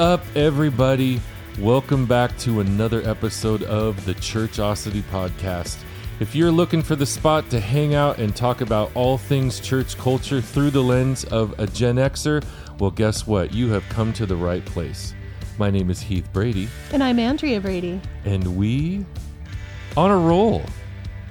[0.00, 1.20] What's up, everybody?
[1.58, 5.76] Welcome back to another episode of the Churchosity Podcast.
[6.20, 9.98] If you're looking for the spot to hang out and talk about all things church
[9.98, 12.42] culture through the lens of a Gen Xer,
[12.78, 13.52] well, guess what?
[13.52, 15.12] You have come to the right place.
[15.58, 18.00] My name is Heath Brady, And I'm Andrea Brady.
[18.24, 19.04] and we,
[19.98, 20.62] on a roll,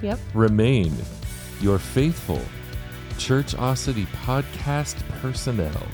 [0.00, 0.20] Yep.
[0.32, 0.94] remain
[1.60, 2.40] your faithful
[3.14, 5.88] Churchosity Podcast personnel.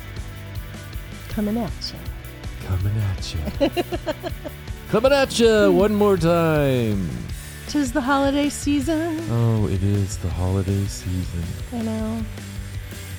[1.30, 2.05] Coming at you.
[2.66, 3.70] Coming at you.
[4.90, 7.08] Coming at you one more time.
[7.68, 9.20] Tis the holiday season.
[9.30, 11.42] Oh, it is the holiday season.
[11.72, 12.22] I know.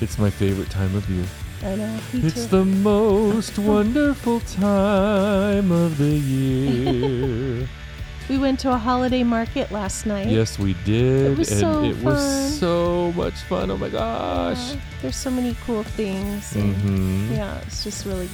[0.02, 1.25] It's my favorite time of year.
[1.63, 1.94] I know.
[2.13, 2.58] Me It's too.
[2.58, 7.67] the most wonderful time of the year.
[8.30, 10.27] we went to a holiday market last night.
[10.27, 11.31] yes, we did.
[11.31, 12.03] It was and so it fun.
[12.05, 13.71] was so much fun.
[13.71, 14.73] Oh my gosh.
[14.73, 16.55] Yeah, There's so many cool things.
[16.55, 18.30] and hmm Yeah, it's just really,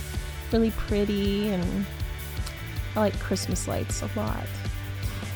[0.54, 1.50] really pretty.
[1.50, 1.86] And
[2.96, 4.46] I like Christmas lights a lot.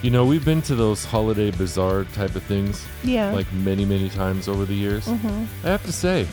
[0.04, 3.32] You know, we've been to those holiday bazaar type of things Yeah.
[3.32, 5.06] like many, many times over the years.
[5.08, 6.28] hmm I have to say,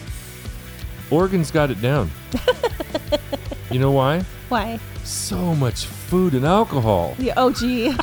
[1.11, 2.11] Oregon's got it down.
[3.71, 4.21] you know why?
[4.51, 4.79] Why?
[5.03, 7.17] So much food and alcohol.
[7.19, 7.35] Yeah.
[7.39, 7.95] Oh, gee.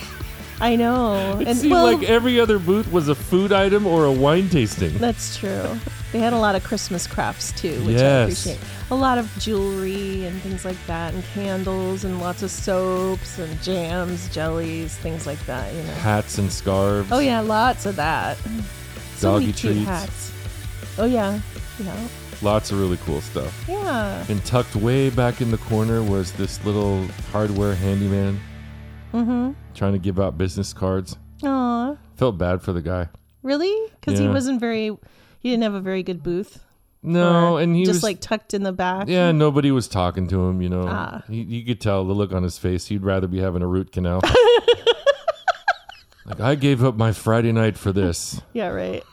[0.60, 1.38] I know.
[1.40, 4.48] It and seemed well, like every other booth was a food item or a wine
[4.48, 4.96] tasting.
[4.98, 5.78] That's true.
[6.14, 8.60] They had a lot of Christmas crafts too, which I appreciate.
[8.92, 13.60] A lot of jewelry and things like that, and candles, and lots of soaps and
[13.60, 15.74] jams, jellies, things like that.
[15.74, 15.92] You know.
[15.94, 17.10] Hats and scarves.
[17.10, 18.38] Oh yeah, lots of that.
[19.16, 19.88] So Doggy treats.
[19.88, 20.32] hats.
[20.98, 21.40] Oh yeah,
[21.82, 22.06] yeah,
[22.42, 23.64] Lots of really cool stuff.
[23.68, 24.24] yeah.
[24.28, 28.38] And tucked way back in the corner was this little hardware handyman
[29.12, 29.50] Mm-hmm.
[29.74, 31.16] trying to give out business cards.
[31.42, 33.08] Aw, Felt bad for the guy.
[33.42, 33.74] really?
[34.00, 34.96] Because he wasn't very.
[35.44, 36.64] He didn't have a very good booth.
[37.02, 39.08] No, and he just was like tucked in the back.
[39.08, 40.86] Yeah, nobody was talking to him, you know.
[40.88, 41.22] Ah.
[41.28, 42.86] He, you could tell the look on his face.
[42.86, 44.22] He'd rather be having a root canal.
[46.24, 48.40] like, I gave up my Friday night for this.
[48.54, 48.68] Yeah.
[48.68, 49.04] Right.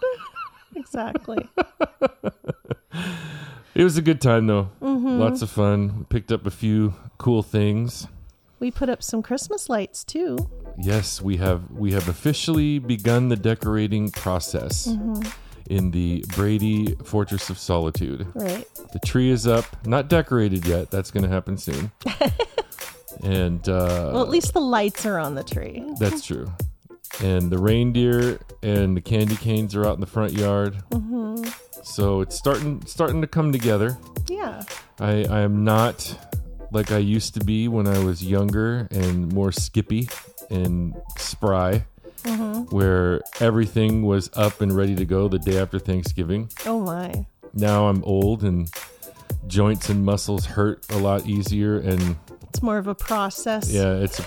[0.75, 1.49] exactly.
[3.73, 4.69] It was a good time, though.
[4.81, 5.17] Mm-hmm.
[5.17, 5.99] Lots of fun.
[5.99, 8.05] We picked up a few cool things.
[8.59, 10.37] We put up some Christmas lights too.
[10.77, 15.29] Yes, we have we have officially begun the decorating process Mm-hmm.
[15.71, 18.27] In the Brady Fortress of Solitude.
[18.35, 18.67] Right.
[18.91, 20.91] The tree is up, not decorated yet.
[20.91, 21.91] That's going to happen soon.
[23.23, 25.81] and uh, Well, at least the lights are on the tree.
[25.97, 26.51] That's true.
[27.23, 30.75] And the reindeer and the candy canes are out in the front yard.
[30.91, 31.47] Mm-hmm.
[31.83, 33.97] So it's starting starting to come together.
[34.27, 34.63] Yeah.
[34.99, 36.17] I, I am not
[36.71, 40.09] like I used to be when I was younger and more skippy
[40.49, 41.85] and spry,
[42.23, 42.75] Mm-hmm.
[42.75, 46.49] where everything was up and ready to go the day after Thanksgiving.
[46.65, 47.25] Oh my.
[47.53, 48.69] Now I'm old and
[49.47, 52.15] joints and muscles hurt a lot easier and
[52.49, 53.71] It's more of a process.
[53.71, 54.21] Yeah, it's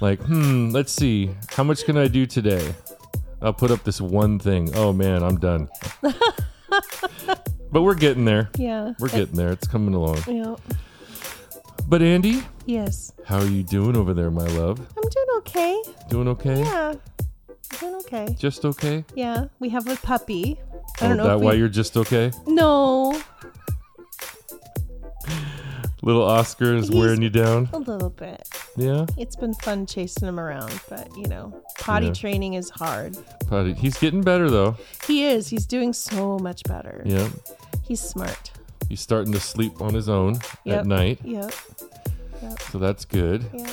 [0.00, 1.30] like, hmm, let's see.
[1.50, 2.74] How much can I do today?
[3.42, 4.70] I'll put up this one thing.
[4.74, 5.68] Oh man, I'm done.
[7.72, 8.50] but we're getting there.
[8.56, 8.92] Yeah.
[8.98, 9.52] We're getting there.
[9.52, 10.18] It's coming along.
[10.26, 10.56] Yeah.
[11.88, 13.12] But Andy, Yes.
[13.24, 14.78] how are you doing over there, my love?
[14.78, 15.82] I'm doing okay.
[16.08, 16.60] Doing okay?
[16.60, 16.94] Yeah.
[17.78, 18.36] Doing okay.
[18.38, 19.04] Just okay?
[19.14, 19.46] Yeah.
[19.58, 20.58] We have a puppy.
[21.00, 22.32] I oh, don't know that if why you're just okay?
[22.46, 23.20] No.
[26.02, 27.68] Little Oscar is He's- wearing you down.
[27.72, 28.48] A little bit.
[28.76, 32.12] Yeah, It's been fun chasing him around, but you know, potty Yeah.
[32.14, 33.16] training is hard.
[33.48, 33.74] Potty.
[33.74, 34.76] he's getting better though.
[35.06, 35.48] He is.
[35.48, 37.02] He's doing so much better.
[37.04, 37.28] Yeah,
[37.82, 38.50] He's smart.
[38.88, 40.78] he's starting to sleep on his own Yep.
[40.80, 41.52] at night, Yep.
[42.72, 43.44] so that's good.
[43.52, 43.70] Yep.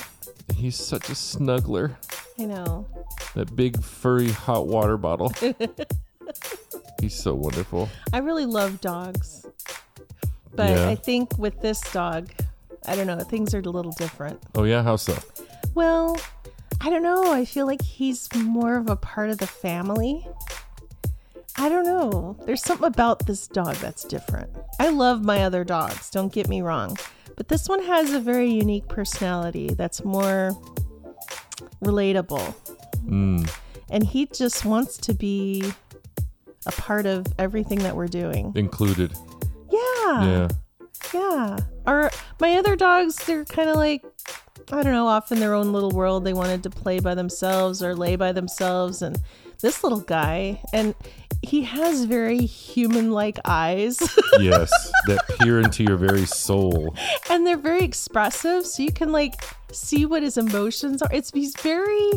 [0.54, 1.94] He's such a snuggler.
[2.38, 2.86] I know.
[3.34, 5.32] That big furry hot water bottle.
[7.00, 7.88] He's so wonderful.
[8.12, 9.46] I really love dogs.
[10.54, 10.88] But Yeah.
[10.88, 12.30] I think with this dog,
[12.86, 14.40] I don't know, things are a little different.
[14.56, 15.16] Oh yeah, how so?
[15.74, 16.16] Well,
[16.80, 17.32] I don't know.
[17.32, 20.26] I feel like he's more of a part of the family.
[21.56, 22.36] I don't know.
[22.46, 24.50] There's something about this dog that's different.
[24.78, 26.96] I love my other dogs, don't get me wrong.
[27.38, 30.50] But this one has a very unique personality that's more
[31.84, 32.52] relatable.
[33.06, 33.48] Mm,
[33.90, 35.72] And he just wants to be
[36.66, 38.52] a part of everything that we're doing.
[38.56, 39.12] included.
[39.70, 40.24] Yeah.
[40.24, 40.48] Yeah.
[41.14, 41.56] Yeah.
[41.86, 44.04] Or my other dogs, they're kind of like,
[44.72, 46.24] I don't know, off in their own little world.
[46.24, 49.00] They wanted to play by themselves or lay by themselves.
[49.00, 49.16] And
[49.62, 50.94] this little guy, and
[51.42, 53.98] he has very human like eyes
[54.40, 54.70] Yes,
[55.06, 56.94] that peer into your very soul.
[57.30, 58.66] and they're very expressive.
[58.66, 59.34] So you can like
[59.72, 61.08] see what his emotions are.
[61.12, 62.10] It's, he's very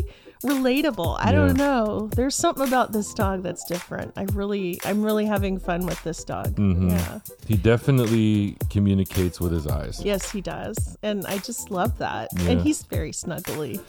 [0.44, 1.16] relatable.
[1.20, 1.32] I Yeah.
[1.36, 2.10] don't know.
[2.16, 4.12] There's something about this dog that's different.
[4.16, 6.56] I really, I'm really having fun with this dog.
[6.56, 6.90] Mhm.
[6.90, 7.20] Yeah.
[7.46, 10.02] He definitely communicates with his eyes.
[10.04, 10.96] Yes, he does.
[11.02, 12.28] And I just love that.
[12.40, 12.50] Yeah.
[12.50, 13.80] And he's very snuggly.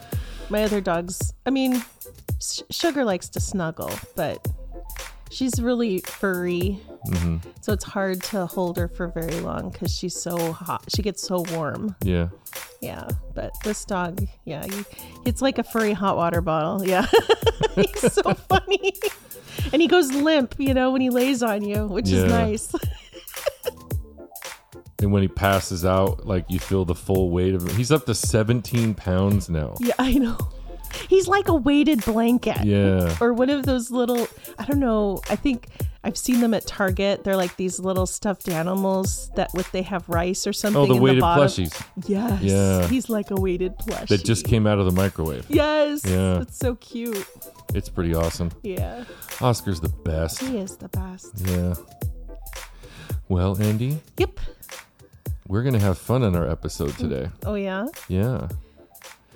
[0.50, 1.84] My other dogs, I mean,
[2.70, 4.46] Sugar likes to snuggle, but
[5.34, 6.80] she's really furry.
[7.06, 10.86] hmm So it's hard to hold her for very long because she's so hot.
[10.96, 11.96] She gets so warm.
[12.04, 12.30] Yeah.
[12.82, 13.08] Yeah.
[13.34, 14.84] But this dog, yeah, he,
[15.26, 16.86] it's like a furry hot water bottle.
[16.88, 17.06] Yeah.
[17.76, 18.94] he's so funny.
[19.72, 22.24] And he goes limp, you know, when he lays on you, which Yeah.
[22.24, 22.74] is nice.
[25.00, 27.76] And when he passes out, like you feel the full weight of him.
[27.76, 29.76] He's up to 17 pounds now.
[29.82, 30.38] yeah, I know.
[31.10, 32.64] He's like a weighted blanket.
[32.66, 33.16] Yeah.
[33.22, 34.28] or one of those little
[34.60, 35.68] i don't know i think
[36.04, 40.08] i've seen them at target they're like these little stuffed animals that with they have
[40.10, 41.46] rice or something Oh, the in weighted the bottom.
[41.48, 42.88] plushies yes Yeah.
[42.88, 45.46] he's like a weighted plushie that just came out of the microwave.
[45.50, 46.42] yes Yeah.
[46.42, 47.26] it's so cute
[47.74, 48.52] It's pretty awesome.
[48.64, 49.04] yeah
[49.42, 50.42] Oscar's the best.
[50.42, 51.74] he is the best Yeah.
[53.30, 54.40] Well, Andy, yep
[55.48, 57.30] we're going to have fun on our episode today.
[57.46, 58.48] oh yeah Yeah.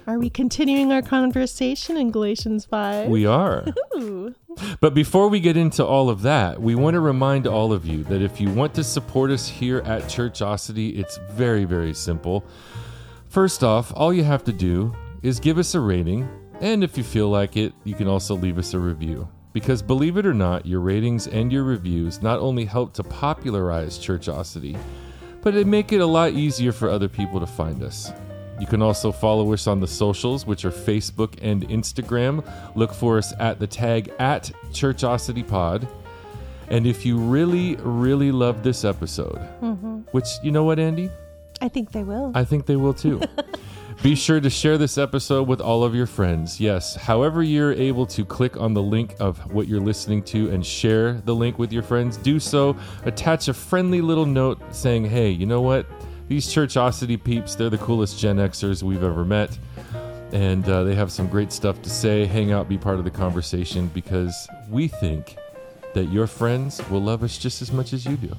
[0.07, 3.65] Are we continuing our conversation in galatians 5 We are.
[3.97, 4.33] Ooh.
[4.79, 8.05] But before we get into all of that, we want to remind all of you
[8.05, 12.45] that if you want to support us here at Churchosity, it's very, very simple.
[13.27, 16.27] First off, all you have to do is give us a rating,
[16.61, 19.27] and if you feel like it, you can also leave us a review.
[19.51, 23.99] Because believe it or not, your ratings and your reviews not only help to popularize
[23.99, 24.79] Churchosity,
[25.41, 28.11] but they make it a lot easier for other people to find us.
[28.59, 32.43] You can also follow us on the socials, which are Facebook and Instagram.
[32.75, 35.87] Look for us at the tag at ChurchosityPod.
[36.69, 39.99] And if you really, really love this episode, mm-hmm.
[40.11, 41.09] which you know what, Andy?
[41.59, 43.21] i think they will I think they will too.
[44.03, 46.59] Be sure to share this episode with all of your friends.
[46.59, 50.63] Yes, however you're able to click on the link of what you're listening to and
[50.63, 52.77] share the link with your friends, do so.
[53.05, 55.87] Attach a friendly little note saying, hey, you know what?
[56.27, 59.57] These Churchosity peeps, they're the coolest Gen Xers we've ever met.
[60.33, 62.25] And uh, they have some great stuff to say.
[62.25, 65.37] Hang out, be part of the conversation because we think
[65.93, 68.35] that your friends will love us just as much as you do.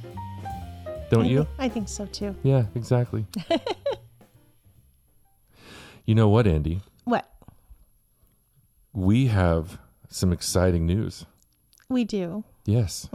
[1.11, 1.43] Don't I you?
[1.45, 3.25] thi- i think so too Yeah, exactly.
[6.05, 6.83] you know what, Andy?
[7.05, 7.27] what
[8.93, 9.79] We have
[10.11, 11.25] some exciting news.
[11.89, 13.09] we do Yes.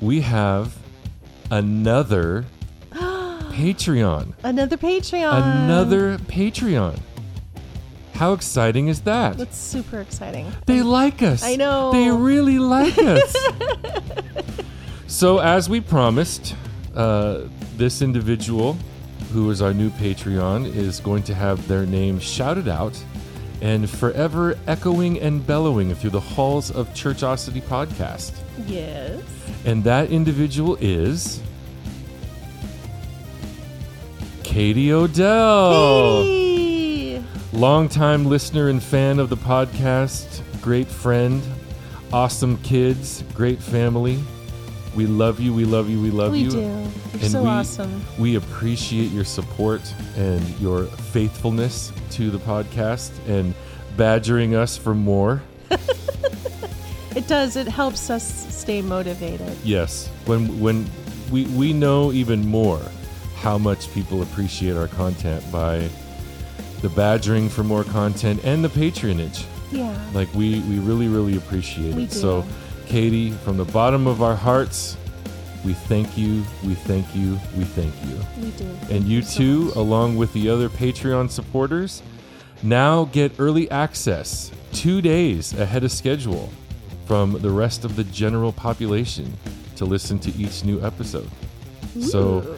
[0.00, 0.74] We have
[1.50, 2.46] another
[3.50, 4.32] Patreon.
[4.42, 6.98] another patreon Another Patreon.
[8.14, 9.38] How exciting is that?
[9.38, 11.42] that's super exciting They like us.
[11.42, 11.90] I know.
[11.92, 13.34] They really like us.
[15.06, 16.54] so, as we promised,
[16.94, 17.42] uh,
[17.76, 18.76] this individual,
[19.32, 22.98] who is our new Patreon, is going to have their name shouted out
[23.62, 28.32] and forever echoing and bellowing through the halls of Churchosity Podcast.
[28.66, 29.20] yes
[29.66, 31.40] And that individual is.
[34.54, 36.24] Katie Odell.
[36.24, 37.22] Hey!
[37.52, 41.40] Longtime listener and fan of the podcast, great friend,
[42.12, 44.18] awesome kids, great family.
[44.96, 46.50] We love you, we love you, we love We you.
[46.50, 46.58] do.
[46.58, 46.68] You're
[47.22, 48.04] And so we- awesome.
[48.18, 49.82] We appreciate your support
[50.16, 53.54] and your faithfulness to the podcast and
[53.96, 55.42] badgering us for more.
[57.16, 57.56] It does.
[57.56, 58.24] It helps us
[58.56, 59.56] stay motivated.
[59.64, 60.88] Yes, when when
[61.32, 62.80] we we know even more
[63.40, 65.88] how much people appreciate our content by
[66.82, 69.44] the badgering for more content and the patronage.
[69.72, 69.94] Yeah.
[70.12, 72.10] Like we we really really appreciate We it.
[72.10, 72.16] do.
[72.16, 72.44] So,
[72.86, 74.96] Katie, from the bottom of our hearts,
[75.64, 76.42] we thank you.
[76.64, 77.38] We thank you.
[77.56, 78.18] We thank you.
[78.42, 78.64] We do.
[78.64, 82.02] And Thank you so too, along with the other Patreon supporters,
[82.62, 86.50] now get early access two days ahead of schedule
[87.06, 89.36] from the rest of the general population
[89.76, 91.28] to listen to each new episode.
[92.00, 92.56] So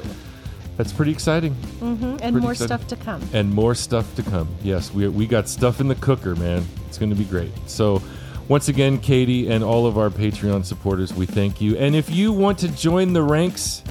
[0.77, 1.55] that's pretty exciting.
[1.81, 2.03] Mhm.
[2.03, 2.79] And pretty more exciting.
[2.79, 3.23] stuff to come.
[3.33, 4.49] And more stuff to come.
[4.63, 6.67] Yes, we, we got stuff in the cooker, man.
[6.89, 7.51] It's going to be great.
[7.67, 8.03] So,
[8.49, 11.77] once again, Katie and all of our Patreon supporters, we thank you.
[11.77, 13.83] And if you want to join the ranks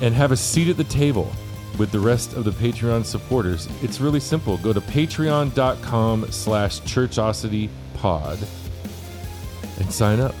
[0.00, 1.30] and have a seat at the table
[1.78, 4.56] with the rest of the Patreon supporters, it's really simple.
[4.58, 8.38] Go to patreon.com slash churchositypod
[9.78, 10.34] and sign up.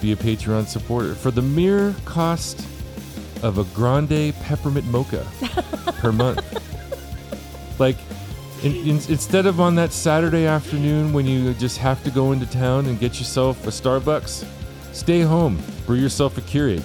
[0.00, 2.66] Be a Patreon supporter for the mere cost
[3.42, 5.26] of a grande peppermint mocha
[5.98, 6.42] per month.
[7.78, 7.96] Like,
[8.62, 12.46] in, in, instead of on that Saturday afternoon when you just have to go into
[12.46, 14.46] town and get yourself a Starbucks,
[14.92, 16.82] stay home, brew yourself a Keurig.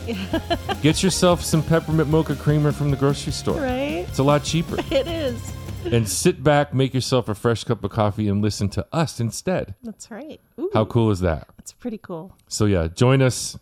[0.82, 3.62] get yourself some peppermint mocha creamer from the grocery store.
[3.62, 4.06] Right?
[4.08, 4.78] It's a lot cheaper.
[4.92, 5.54] It is.
[5.86, 9.76] and sit back, make yourself a fresh cup of coffee, and listen to us instead.
[9.84, 10.42] That's right.
[10.60, 11.48] Ooh, How cool is that?
[11.58, 12.36] that's pretty cool.
[12.48, 13.58] So, yeah, join us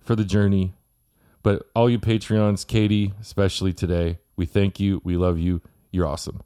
[0.00, 0.72] for the journey.
[1.42, 5.00] But all you Patreons, Katie, especially today, we thank you.
[5.04, 5.62] We love you.
[5.90, 6.42] You're awesome.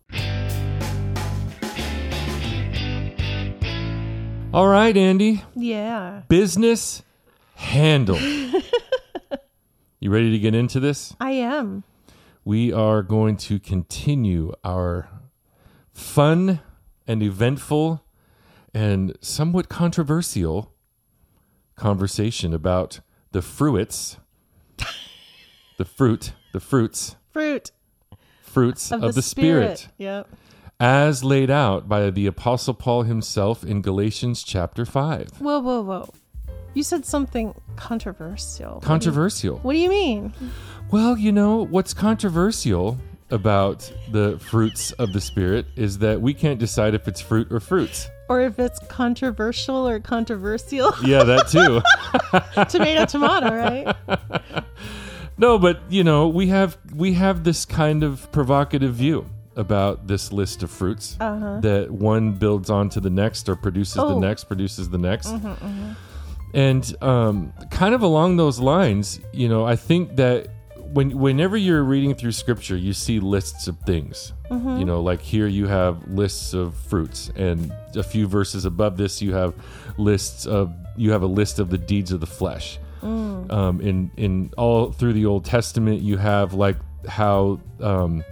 [4.55, 5.43] All right, Andy.
[5.55, 7.03] Yeah, Business
[7.55, 8.19] handle.
[10.01, 11.15] you ready to get into this?
[11.19, 11.85] I am.
[12.45, 15.09] We are going to continue our
[15.95, 16.61] fun
[17.07, 18.05] and eventful
[18.75, 20.75] and somewhat controversial
[21.77, 24.19] conversation about the fruits,
[25.79, 27.71] the fruit, the fruits, Fruit
[28.43, 30.29] fruits of, of, the, Spirit, Yep.
[30.79, 35.41] as laid out by the Apostle Paul himself in Galatians chapter 5.
[35.41, 36.11] Whoa, whoa, whoa.
[36.75, 38.75] You said something controversial.
[38.75, 39.59] What do you- Controversial.
[39.61, 40.35] What do you mean?
[40.91, 42.99] Well, you know, what's controversial
[43.31, 47.61] about the fruits of the Spirit is that we can't decide if it's fruit or
[47.61, 48.11] fruits.
[48.29, 50.93] Or if it's controversial or controversial.
[51.03, 51.81] Yeah, that too.
[52.71, 53.97] tomato, tomato, right?
[55.37, 60.33] no, but you know, we have we have this kind of provocative view about this
[60.33, 61.61] list of fruits uh-huh.
[61.61, 64.19] that one builds onto the next or produces the Oh.
[64.19, 65.29] next, produces the next.
[65.29, 65.93] Mm-hmm, mm-hmm.
[66.55, 70.49] And um, kind of along those lines, you know, I think that
[70.93, 74.33] when whenever you're reading through scripture, you see lists of things.
[74.51, 74.79] Mm-hmm.
[74.79, 79.23] You know, like here you have lists of fruits, and a few verses above this,
[79.23, 79.55] you have
[79.97, 82.79] lists of you have a list of the deeds of the flesh.
[83.03, 86.77] Um, in in all through the Old Testament, you have like
[87.09, 88.25] how um,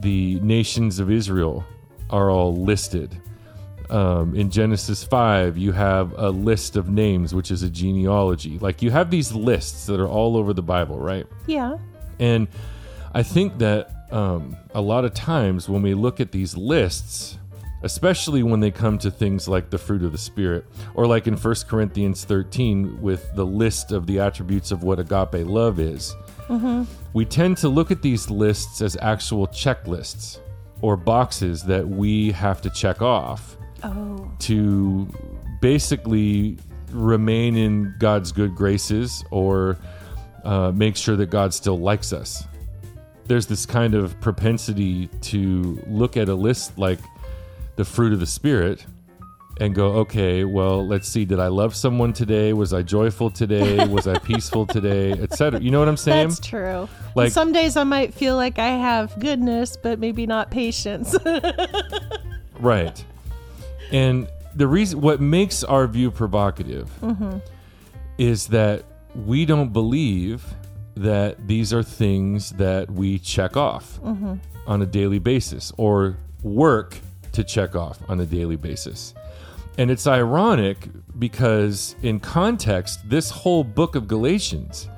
[0.00, 1.64] the nations of Israel
[2.10, 3.20] are all listed.
[3.90, 8.58] Um, in Genesis 5, you have a list of names, which is a genealogy.
[8.58, 11.26] Like you have these lists that are all over the Bible, right?
[11.46, 11.76] Yeah.
[12.18, 12.48] And
[13.14, 17.38] I think that um, a lot of times when we look at these lists,
[17.82, 21.36] especially when they come to things like the fruit of the Spirit, or like in
[21.36, 26.14] 1 Corinthians 13 with the list of the attributes of what agape love is,
[27.14, 30.38] we tend to look at these lists as actual checklists
[30.82, 34.30] or boxes that we have to check off Oh.
[34.40, 35.08] to
[35.60, 36.56] basically
[36.92, 39.76] remain in God's good graces or
[40.44, 42.44] uh, make sure that God still likes us.
[43.26, 46.98] There's this kind of propensity to look at a list like
[47.82, 48.86] the fruit of the Spirit
[49.60, 51.24] and go, okay, well, let's see.
[51.24, 52.52] Did I love someone today?
[52.52, 53.84] Was I joyful today?
[53.86, 55.12] Was I peaceful today?
[55.20, 55.60] Etc.
[55.60, 56.28] You know what I'm saying?
[56.28, 56.88] That's true.
[57.14, 61.16] Like- Like some days I might feel like I have goodness, but maybe not patience.
[62.62, 63.04] Right.
[63.90, 67.38] And the reason what makes our view provocative mm-hmm.
[68.18, 68.84] is that
[69.14, 70.44] we don't believe
[70.94, 74.34] that these are things that we check off mm-hmm.
[74.66, 76.98] on a daily basis or work
[77.32, 79.14] to check off on a daily basis.
[79.78, 84.88] And it's ironic because, in context, this whole book of Galatians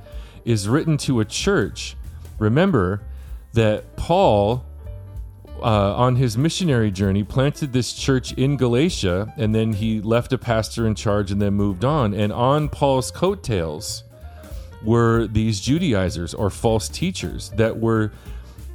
[0.45, 1.97] is written to a church.
[2.39, 3.01] Remember
[3.53, 4.65] that Paul
[5.63, 10.39] uh, on his missionary journey, planted this church in Galatia, and then he left a
[10.39, 12.13] pastor in charge and then moved on.
[12.13, 14.05] And on Paul's coattails
[14.83, 18.13] were these Judaizers or false teachers that were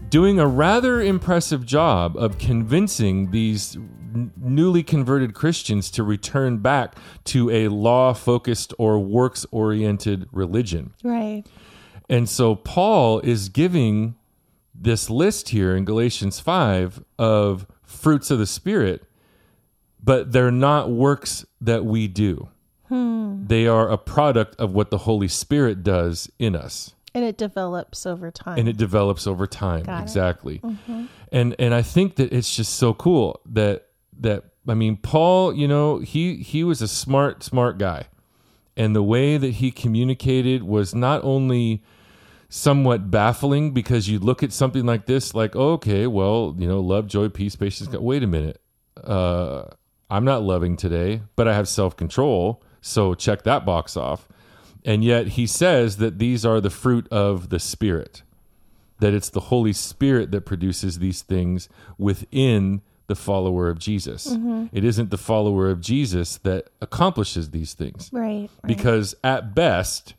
[0.09, 6.95] doing a rather impressive job of convincing these n- newly converted Christians to return back
[7.25, 10.93] to a law focused or works oriented religion.
[11.03, 11.43] right.
[12.11, 14.15] And so Paul is giving
[14.73, 19.03] this list here in Galatians 5 of fruits of the Spirit,
[20.03, 22.49] but they're not works that we do.
[22.87, 23.45] Hmm.
[23.45, 26.95] They are a product of what the Holy Spirit does in us.
[27.13, 28.59] And it develops over time.
[28.59, 29.83] And it develops over time.
[29.83, 30.61] Got exactly.
[31.31, 33.87] And and I think that it's just so cool that
[34.19, 38.07] that I mean Paul, you know, he he was a smart smart guy.
[38.77, 41.83] And the way that he communicated was not only
[42.49, 46.79] somewhat baffling because you look at something like this like oh, okay well you know
[46.79, 48.59] love joy peace patience wait a minute
[49.03, 49.65] uh
[50.09, 54.27] i'm not loving today but i have self-control so check that box off
[54.85, 58.23] and yet he says that these are the fruit of the spirit
[58.99, 64.65] that it's the holy spirit that produces these things within the follower of jesus mm-hmm.
[64.71, 68.41] It isn't the follower of jesus that accomplishes these things right.
[68.41, 68.49] right.
[68.63, 70.13] because at best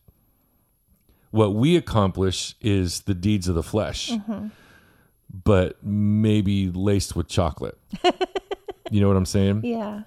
[1.31, 4.49] what we accomplish is the deeds of the flesh mm-hmm.
[5.45, 7.79] but maybe laced with chocolate
[8.91, 10.03] you know what i'm saying yeah.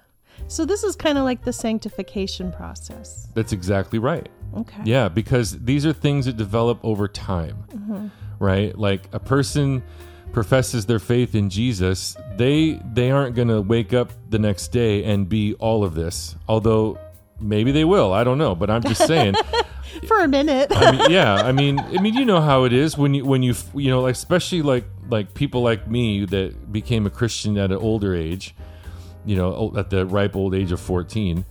[0.48, 3.28] So this is kind of like the sanctification process.
[3.34, 4.82] that's exactly right Okay.
[4.84, 8.06] yeah because these are things that develop over time mm-hmm.
[8.38, 9.82] right like a person
[10.34, 15.04] professes their faith in Jesus, they they aren't going to wake up the next day
[15.04, 16.36] and be all of this.
[16.46, 16.98] Although
[17.40, 18.12] maybe they will.
[18.12, 19.36] I don't know, but I'm just saying.
[20.08, 20.72] For a minute.
[20.74, 23.42] I mean, yeah, I mean, I mean, you know how it is when you when
[23.44, 27.70] you you know, like especially like like people like me that became a Christian at
[27.70, 28.56] an older age,
[29.24, 31.44] you know, at the ripe old age of 14.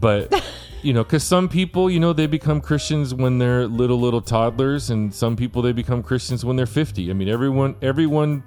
[0.00, 0.32] But
[0.86, 4.88] you know, because some people, you know, they become Christians when they're little little toddlers,
[4.88, 7.10] and some people they become Christians when they're 50.
[7.10, 8.44] I mean, everyone everyone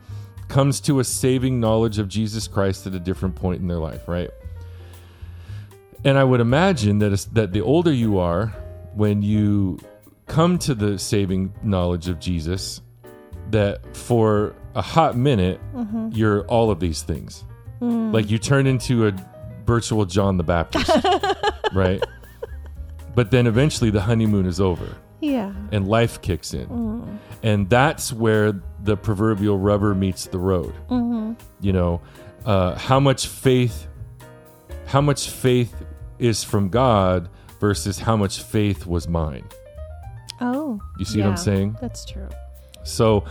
[0.48, 4.08] comes to a saving knowledge of Jesus Christ at a different point in their life,
[4.08, 4.31] right?
[6.05, 8.48] And I would imagine that that the older you are,
[8.93, 9.77] when you
[10.27, 12.79] come to the saving knowledge of Jesus,
[13.50, 16.12] that for a hot minute mm-hmm.
[16.13, 17.43] you're all of these things.
[17.81, 18.13] Mm.
[18.13, 19.13] Like you turn into a
[19.65, 20.89] virtual John the Baptist,
[21.74, 22.01] right?
[23.19, 25.51] But then eventually the honeymoon is over yeah.
[25.73, 27.19] and life kicks in.
[27.43, 30.73] And that's where the proverbial rubber meets the road.
[31.59, 31.99] You know,
[32.45, 33.88] uh, how much faith,
[34.85, 35.75] how much faith
[36.17, 37.27] is from God
[37.59, 39.49] versus how much faith was mine.
[40.39, 40.79] Oh.
[40.97, 41.75] You see what I'm saying?
[41.81, 42.29] That's true.
[42.83, 43.25] So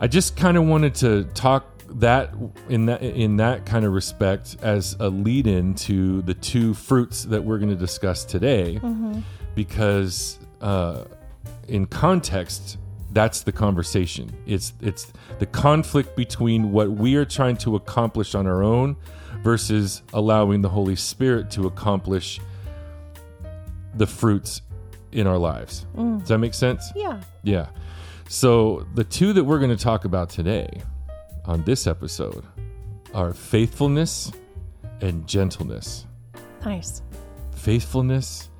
[0.00, 2.34] I just kind of wanted to talk that
[2.68, 7.24] in that in that kind of respect as a lead in to the two fruits
[7.24, 8.80] that we're going to discuss today
[9.54, 11.04] because uh,
[11.68, 12.78] in context
[13.16, 14.30] that's the conversation.
[14.46, 18.96] It's it's the conflict between what we are trying to accomplish on our own
[19.42, 22.40] versus allowing the holy spirit to accomplish
[23.94, 24.60] the fruits
[25.12, 25.86] in our lives.
[25.96, 26.92] Does that make sense?
[26.94, 27.22] Yeah.
[27.42, 27.68] yeah.
[28.28, 30.82] So the two that we're going to talk about today
[31.46, 32.44] on this episode
[33.14, 34.32] are faithfulness
[35.00, 36.06] and gentleness.
[36.64, 37.02] Nice.
[37.54, 38.50] Faithfulness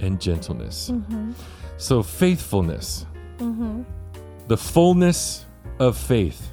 [0.00, 0.90] and gentleness.
[0.90, 1.32] Mm-hmm.
[1.76, 3.06] So, faithfulness,
[3.38, 3.82] mm-hmm.
[4.48, 5.44] the fullness
[5.78, 6.52] of faith.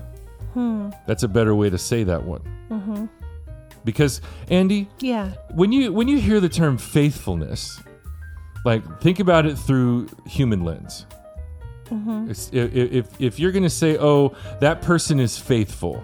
[0.53, 0.89] Hmm.
[1.07, 2.41] That's a better way to say that one.
[2.69, 3.05] Mm-hmm.
[3.83, 5.31] Because, Andy, Yeah.
[5.53, 7.79] when you when you hear the term faithfulness,
[8.65, 11.05] like think about it through human lens.
[11.91, 12.62] It's, i- i-
[13.00, 16.04] if if you're gonna say, "Oh, that person is faithful,"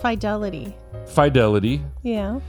[0.00, 0.74] Fidelity.
[1.06, 2.40] fidelity, Yeah.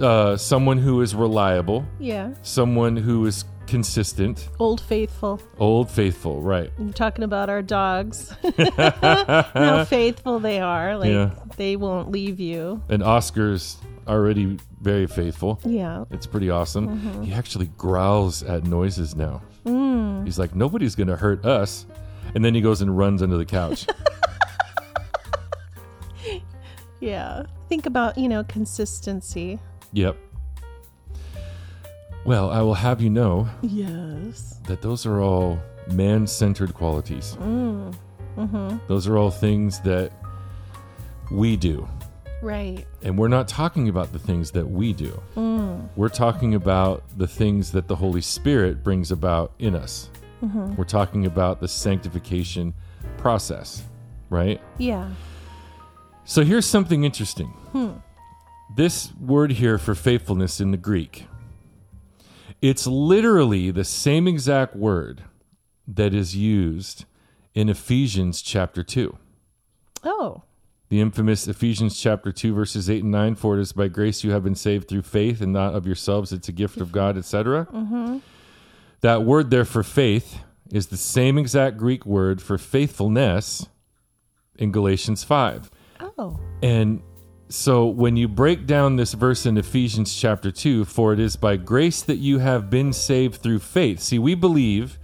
[0.00, 2.30] uh, someone who is reliable, Yeah.
[2.42, 5.40] someone who is consistent, Old faithful.
[5.58, 6.70] old faithful, right?
[6.78, 8.34] I'm talking about our dogs.
[8.76, 10.98] How faithful they are.
[10.98, 11.30] Like Yeah.
[11.56, 12.82] they won't leave you.
[12.88, 13.76] And Oscar's
[14.06, 15.60] already very faithful.
[15.64, 16.04] Yeah.
[16.10, 17.22] It's pretty awesome.
[17.22, 19.42] He actually growls at noises now.
[19.64, 20.24] Mm.
[20.24, 21.86] He's like, nobody's gonna hurt us,
[22.34, 23.86] and then he goes and runs under the couch.
[27.00, 27.42] Yeah.
[27.68, 29.58] Think about, you know, consistency.
[29.92, 30.16] yep.
[32.24, 34.60] Well, I will have you know Yes.
[34.68, 35.58] that those are all
[35.90, 37.36] man centered qualities.
[37.40, 37.92] Mm.
[38.36, 38.76] Mm-hmm.
[38.86, 40.12] Those are all things that
[41.32, 41.88] we do.
[42.42, 42.84] Right.
[43.02, 45.22] And we're not talking about the things that we do.
[45.36, 45.88] Mm.
[45.94, 50.10] We're talking about the things that the Holy Spirit brings about in us.
[50.42, 50.74] Mm-hmm.
[50.74, 52.74] We're talking about the sanctification
[53.16, 53.84] process,
[54.28, 54.60] right?
[54.78, 55.10] Yeah.
[56.24, 57.48] So here's something interesting.
[57.72, 57.92] Hmm.
[58.74, 61.26] This word here for faithfulness in the Greek,
[62.60, 65.22] it's literally the same exact word
[65.86, 67.04] that is used
[67.54, 69.16] in Ephesians chapter 2.
[70.04, 70.42] Oh.
[70.92, 74.32] The infamous Ephesians chapter 2 verses 8 and 9 for it is by grace you
[74.32, 77.66] have been saved through faith and not of yourselves it's a gift of God etc.
[77.72, 78.18] Mm-hmm.
[79.00, 83.66] That word there for faith is the same exact Greek word for faithfulness
[84.56, 85.70] in Galatians 5.
[86.18, 86.38] Oh.
[86.62, 87.00] And
[87.48, 91.56] so when you break down this verse in Ephesians chapter 2, for it is by
[91.56, 94.00] grace that you have been saved through faith.
[94.00, 94.98] See, we believe,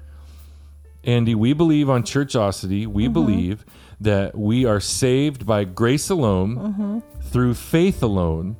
[1.03, 3.13] Andy, we believe on churchosity, we mm-hmm.
[3.15, 3.65] believe
[4.01, 8.57] that we are saved by grace alone, through faith alone,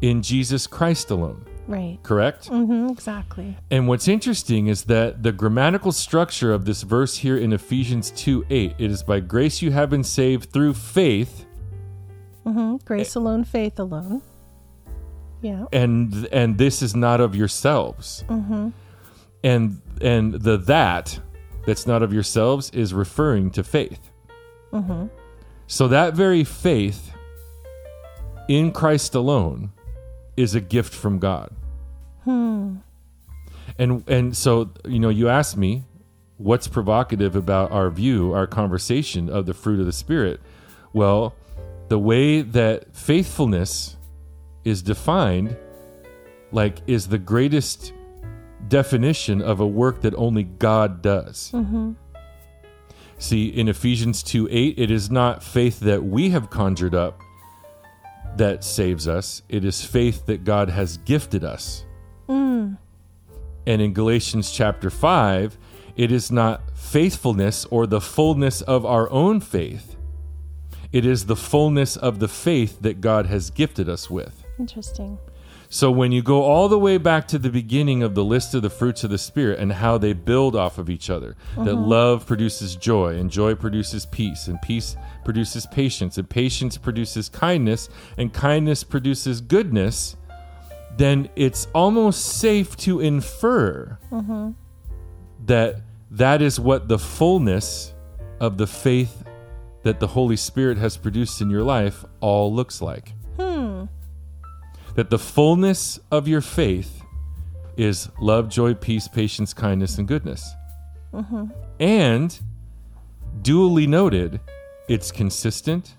[0.00, 1.44] in Jesus Christ alone.
[1.66, 1.98] Right.
[2.02, 2.48] Correct?
[2.48, 2.90] Mm-hmm.
[2.90, 3.56] Exactly.
[3.70, 8.46] And what's interesting is that the grammatical structure of this verse here in Ephesians 2
[8.48, 11.44] 8, it is by grace you have been saved through faith.
[12.44, 12.76] Mm-hmm.
[12.84, 14.22] Grace alone, faith alone.
[15.42, 15.66] Yeah.
[15.72, 18.24] and and this is not of yourselves
[19.44, 21.20] and and the that
[21.66, 24.10] that's not of yourselves is referring to faith
[24.72, 25.06] Mm-hmm.
[25.66, 27.12] so that very faith
[28.48, 29.70] in christ alone
[30.36, 31.50] is a gift from god.
[32.24, 32.76] Hmm.
[33.78, 35.84] And and so you know you asked me
[36.38, 40.40] what's provocative about our view our conversation of the fruit of the spirit.
[40.92, 41.34] Well
[41.88, 43.96] the way that faithfulness
[44.64, 45.56] is defined
[46.52, 47.92] like is the greatest
[48.68, 51.50] definition of a work that only God does.
[51.52, 51.92] Mm-hmm.
[53.18, 57.20] See, in Ephesians 2 8, it is not faith that we have conjured up
[58.36, 61.84] that saves us, it is faith that God has gifted us.
[62.26, 62.74] Hmm.
[63.66, 65.56] And in Galatians chapter 5,
[65.96, 69.96] it is not faithfulness or the fullness of our own faith,
[70.92, 74.44] it is the fullness of the faith that God has gifted us with.
[74.58, 75.18] Interesting.
[75.68, 78.62] So when you go all the way back to the beginning of the list of
[78.62, 81.84] the fruits of the spirit and how they build off of each other, that mm-hmm.
[81.84, 87.88] love produces joy and joy produces peace and peace produces patience and patience produces kindness
[88.16, 90.16] and kindness produces goodness,
[90.96, 94.52] then it's almost safe to infer mm-hmm.
[95.46, 97.92] that that is what the fullness
[98.40, 99.24] of the faith
[99.82, 103.12] that the Holy Spirit has produced in your life all looks like
[104.96, 107.02] that the fullness of your faith
[107.76, 110.54] is love, joy, peace, patience, kindness, and goodness.
[111.12, 111.46] Mm-hmm.
[111.78, 112.38] And
[113.42, 114.40] duly noted,
[114.88, 115.94] it's consistent,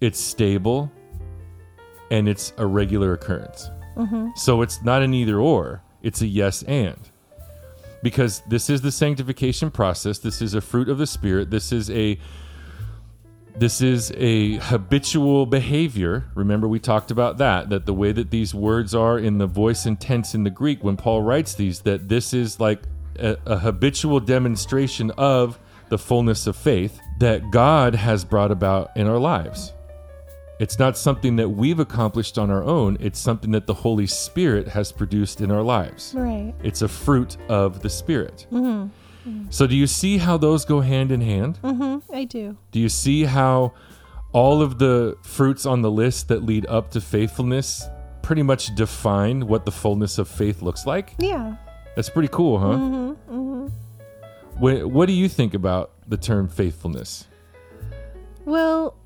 [0.00, 0.90] it's stable,
[2.10, 3.70] and it's a regular occurrence.
[3.96, 4.30] Mm-hmm.
[4.36, 6.98] So it's not an either or, it's a yes and.
[8.02, 11.90] Because this is the sanctification process, this is a fruit of the Spirit, this is
[11.90, 12.18] a
[13.56, 16.24] this is a habitual behavior.
[16.34, 19.86] Remember, we talked about that, that the way that these words are in the voice
[19.86, 22.82] and tense in the Greek when Paul writes these, that this is like
[23.18, 29.06] a, a habitual demonstration of the fullness of faith that God has brought about in
[29.06, 29.72] our lives.
[30.58, 34.68] It's not something that we've accomplished on our own, it's something that the Holy Spirit
[34.68, 36.14] has produced in our lives.
[36.16, 36.54] Right.
[36.62, 38.46] It's a fruit of the Spirit.
[38.52, 38.88] Mm-hmm.
[39.50, 41.58] So, do you see how those go hand in hand?
[41.62, 42.14] Mm-hmm.
[42.14, 42.56] I do.
[42.70, 43.72] Do you see how
[44.32, 47.86] all of the fruits on the list that lead up to faithfulness
[48.22, 51.14] pretty much define what the fullness of faith looks like?
[51.18, 51.56] Yeah.
[51.94, 52.66] That's pretty cool, huh?
[52.66, 53.66] Mm-hmm.
[54.58, 57.26] What, what do you think about the term faithfulness?
[58.44, 58.96] Well,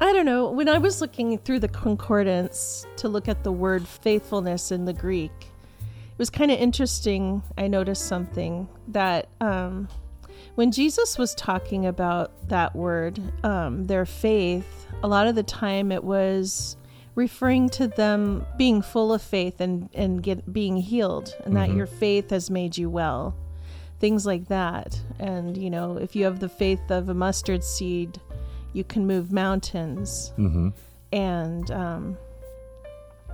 [0.00, 0.50] I don't know.
[0.50, 4.92] When I was looking through the concordance to look at the word faithfulness in the
[4.92, 5.32] Greek,
[6.18, 7.42] it was kind of interesting.
[7.56, 9.86] I noticed something that um,
[10.56, 15.92] when Jesus was talking about that word, um, their faith, a lot of the time
[15.92, 16.76] it was
[17.14, 21.86] referring to them being full of faith and, and get being healed and that your
[21.86, 23.34] faith has made you well
[23.98, 28.20] things like that and you know if you have the faith of a mustard seed
[28.72, 30.68] you can move mountains Mm-hmm.
[31.12, 32.16] and um,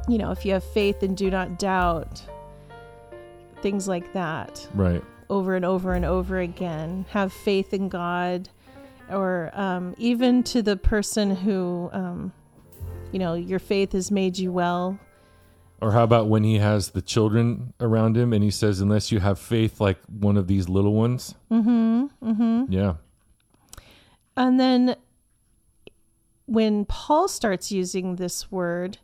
[0.09, 2.23] you know if you have faith and do not doubt
[3.65, 5.03] things like that Right.
[5.31, 8.49] over and over and over again have faith in god
[9.11, 12.33] or um, even to the person who um,
[13.13, 14.99] you know your faith has made you well
[15.81, 19.21] Or how about when he has the children around him and he says, unless you
[19.21, 21.35] have faith like one of these little ones?
[21.51, 22.07] Mm-hmm.
[22.23, 22.73] Mm-hmm.
[22.73, 22.95] Yeah.
[24.37, 24.97] And then
[26.47, 28.99] when Paul starts using this word,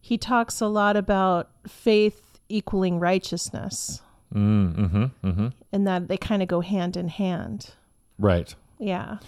[0.00, 4.00] he talks a lot about faith equaling righteousness
[4.34, 5.26] Mm, mm-hmm.
[5.28, 5.46] Mm-hmm.
[5.72, 7.70] and that they kind of go hand in hand.
[8.18, 8.52] Right.
[8.78, 9.18] Yeah,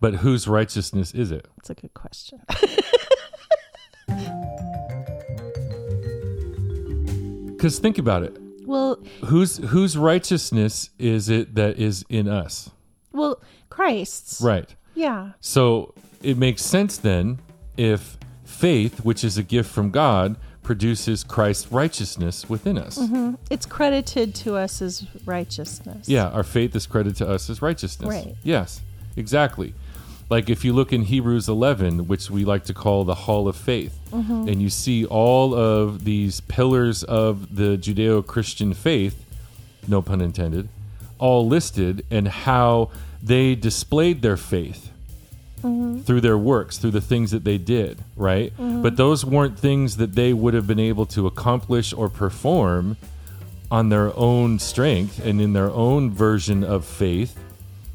[0.00, 1.46] But whose righteousness is it?
[1.56, 2.40] that's a good question.
[7.56, 8.36] Because think about it.
[8.66, 12.70] well, Whose whose righteousness is it that is in us?
[13.12, 14.40] well, Christ's.
[14.40, 14.74] Right.
[14.94, 15.32] Yeah.
[15.40, 17.38] So it makes sense then
[17.76, 22.98] if faith, which is a gift from God, produces Christ's righteousness within us.
[22.98, 23.34] Mm-hmm.
[23.50, 26.08] It's credited to us as righteousness.
[26.08, 28.08] Yeah, our faith is credited to us as righteousness.
[28.08, 28.34] Right.
[28.42, 28.80] Yes,
[29.16, 29.74] exactly.
[30.30, 33.56] Like if you look in Hebrews 11, which we like to call the Hall of
[33.56, 34.48] Faith, mm-hmm.
[34.48, 39.24] and you see all of these pillars of the Judeo Christian faith,
[39.86, 40.68] no pun intended,
[41.18, 42.90] all listed and how
[43.22, 44.90] they displayed their faith
[45.64, 46.00] Mm-hmm.
[46.00, 48.52] through their works, through the things that they did, right?
[48.52, 48.82] Mm-hmm.
[48.82, 52.98] But those weren't things that they would have been able to accomplish or perform
[53.70, 57.38] on their own strength and in their own version of faith,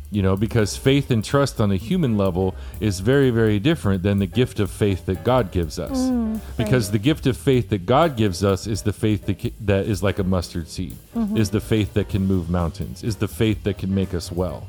[0.10, 4.17] you know, because faith and trust on a human level is very, very different than
[4.17, 5.99] the gift of faith that God gives us.
[5.99, 9.53] Mm, because the gift of faith that God gives us is the faith that, ca-
[9.62, 11.38] that is like a mustard seed, mm-hmm.
[11.38, 14.67] is the faith that can move mountains, is the faith that can make us well.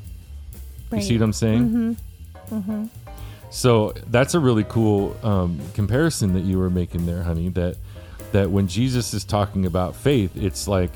[0.91, 1.97] You see what I'm saying?
[3.49, 7.49] So that's a really cool um, comparison that you were making there, honey.
[7.49, 7.75] That
[8.31, 10.91] that when Jesus is talking about faith, it's like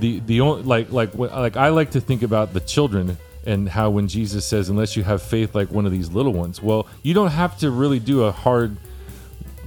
[0.00, 3.68] the the only like like what- like I like to think about the children and
[3.68, 6.86] how when Jesus says, "Unless you have faith like one of these little ones," well,
[7.02, 8.76] you don't have to really do a hard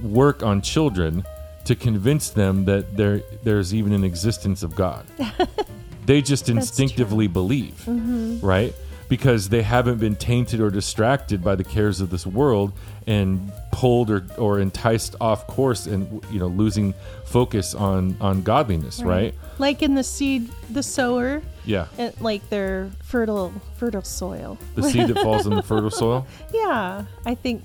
[0.02, 1.24] work on children
[1.64, 5.04] to convince them that there there's even an existence of God.
[6.06, 7.82] they just instinctively believe,
[8.42, 8.72] right?
[9.10, 12.72] Because they haven't been tainted or distracted by the cares of this world
[13.08, 16.94] and pulled or, or enticed off course and you know losing
[17.26, 22.88] focus on on godliness right, Like in the seed, the sower, yeah and like their
[23.02, 24.56] fertile, fertile soil.
[24.76, 27.64] the seed that falls in the fertile soil Yeah, I think,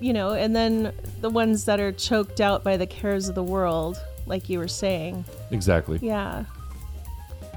[0.00, 3.44] you know, and then the ones that are choked out by the cares of the
[3.44, 5.24] world, like you were saying.
[5.52, 6.44] exactly Yeah.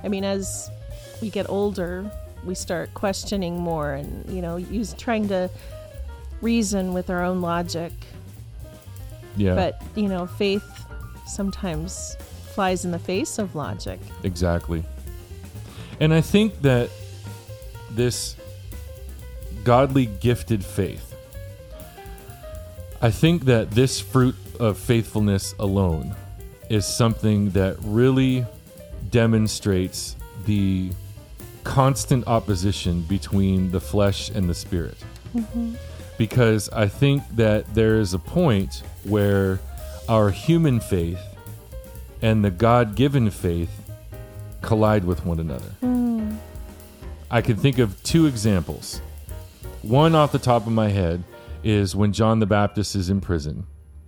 [0.03, 0.69] I mean, as
[1.19, 2.11] we get older,
[2.45, 5.49] we start questioning more and, you know, use trying to
[6.41, 7.91] reason with our own logic.
[9.35, 10.65] yeah But, you know, faith
[11.25, 12.15] sometimes
[12.53, 13.99] flies in the face of logic.
[14.23, 14.83] Exactly.
[15.99, 16.89] And I think that
[17.91, 18.35] this
[19.63, 21.15] godly gifted faith,
[23.01, 26.15] I think that this fruit of faithfulness alone
[26.69, 28.45] is something that really
[29.09, 30.91] demonstrates the
[31.67, 34.97] constant opposition between the flesh and the spirit.
[36.17, 39.59] Because I think that there is a point where
[40.07, 41.19] our human faith
[42.21, 43.91] and the God given faith
[44.61, 45.73] collide with one another.
[47.29, 49.01] I can think of two examples.
[49.81, 51.23] One off the top of my head
[51.63, 53.67] is when John the Baptist is in prison.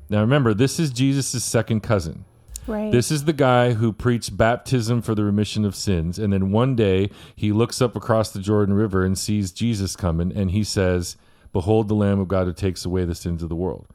[0.09, 2.23] Now remember, this is Jesus' second cousin.
[2.69, 2.91] Right.
[2.91, 6.19] This is the guy who preached baptism for the remission of sins.
[6.19, 10.31] And then one day he looks up across the Jordan River and sees Jesus coming
[10.31, 11.17] and he says,
[11.51, 13.87] Behold the Lamb of God who takes away the sins of the world.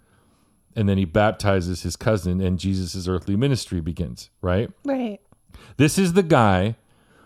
[0.74, 4.70] And then he baptizes his cousin and Jesus' earthly ministry begins, right?
[4.84, 5.20] right.
[5.76, 6.74] This is the guy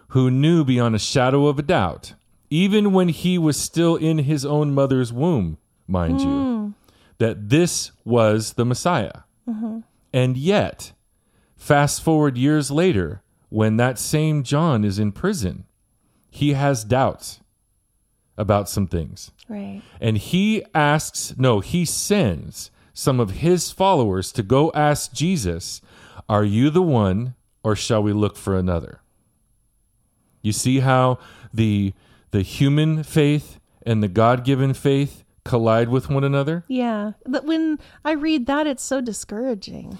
[0.08, 2.12] who knew beyond a shadow of a doubt,
[2.50, 5.56] even when he was still in his own mother's womb,
[5.86, 6.68] mind you, hmm.
[7.16, 9.20] that this was the Messiah.
[9.48, 9.78] Mm-hmm.
[10.12, 10.92] And yet,
[11.58, 15.64] fast forward years later, when that same John is in prison,
[16.30, 17.40] he has doubts
[18.38, 19.32] about some things.
[19.48, 19.82] Right.
[20.00, 25.80] And he asks, no, he sends some of his followers to go ask Jesus,
[26.28, 29.00] Are you the one, or shall we look for another?
[30.42, 31.18] You see how
[31.52, 31.94] the,
[32.30, 36.64] the human faith and the God given faith collide with one another?
[36.68, 37.12] Yeah.
[37.26, 39.98] But when I read that, it's so discouraging.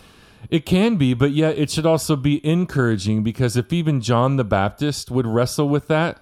[0.50, 4.44] It can be, but yet it should also be encouraging because if even John the
[4.44, 6.18] Baptist would wrestle with that,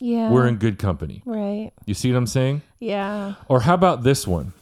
[0.00, 0.30] Yeah.
[0.30, 1.22] we're in good company.
[1.26, 1.72] Right.
[1.84, 2.62] You see what I'm saying?
[2.80, 3.34] Yeah.
[3.48, 4.52] Or how about this one?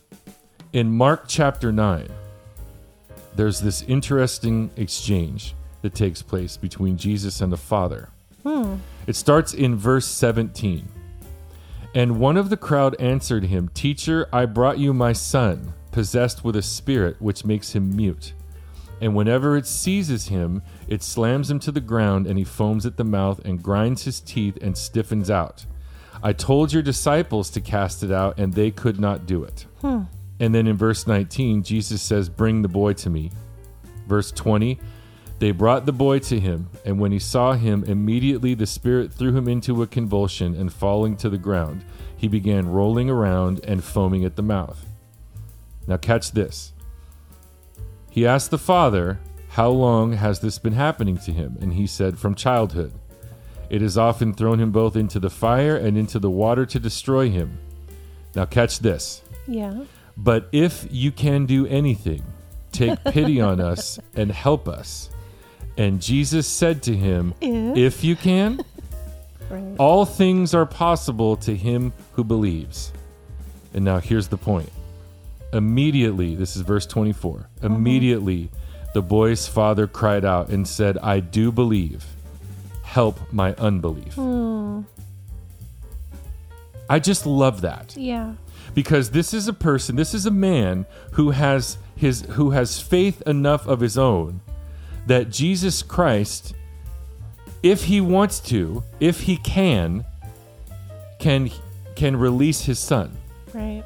[0.72, 2.08] In Mark chapter 9,
[3.36, 8.08] there's this interesting exchange that takes place between Jesus and the Father.
[8.42, 8.76] Hmm.
[9.06, 10.88] It starts in verse 17.
[11.94, 16.56] And one of the crowd answered him, Teacher, I brought you my son, possessed with
[16.56, 18.32] a spirit which makes him mute.
[19.00, 22.96] And whenever it seizes him, it slams him to the ground, and he foams at
[22.96, 25.66] the mouth and grinds his teeth and stiffens out.
[26.22, 29.66] I told your disciples to cast it out, and they could not do it.
[29.80, 30.02] Hmm.
[30.40, 33.30] And then in verse 19, Jesus says, Bring the boy to me.
[34.06, 34.78] Verse 20,
[35.38, 39.36] they brought the boy to him, and when he saw him, immediately the spirit threw
[39.36, 41.84] him into a convulsion, and falling to the ground,
[42.16, 44.86] he began rolling around and foaming at the mouth.
[45.86, 46.72] Now, catch this.
[48.14, 51.58] He asked the father, How long has this been happening to him?
[51.60, 52.92] And he said, From childhood.
[53.70, 57.28] It has often thrown him both into the fire and into the water to destroy
[57.28, 57.58] him.
[58.36, 59.22] Now, catch this.
[59.48, 59.82] Yeah.
[60.16, 62.22] But if you can do anything,
[62.70, 65.10] take pity on us and help us.
[65.76, 67.76] And Jesus said to him, If.
[67.76, 68.64] If you can,
[69.50, 69.74] Right.
[69.78, 72.92] all things are possible to him who believes.
[73.74, 74.70] And now here's the point.
[75.54, 77.48] Immediately, this is verse 24.
[77.62, 78.50] Immediately,
[78.92, 82.04] the boy's father cried out and said, I do believe.
[82.82, 84.14] Help my unbelief.
[84.14, 84.82] Hmm.
[86.90, 88.34] I just love that Yeah.
[88.74, 93.22] because this is a person this is a man who has his who has faith
[93.26, 94.40] enough of his own
[95.06, 96.54] that Jesus Christ
[97.62, 100.04] if he wants to if he can
[101.18, 101.50] can
[101.96, 103.16] can release his son
[103.54, 103.82] Right.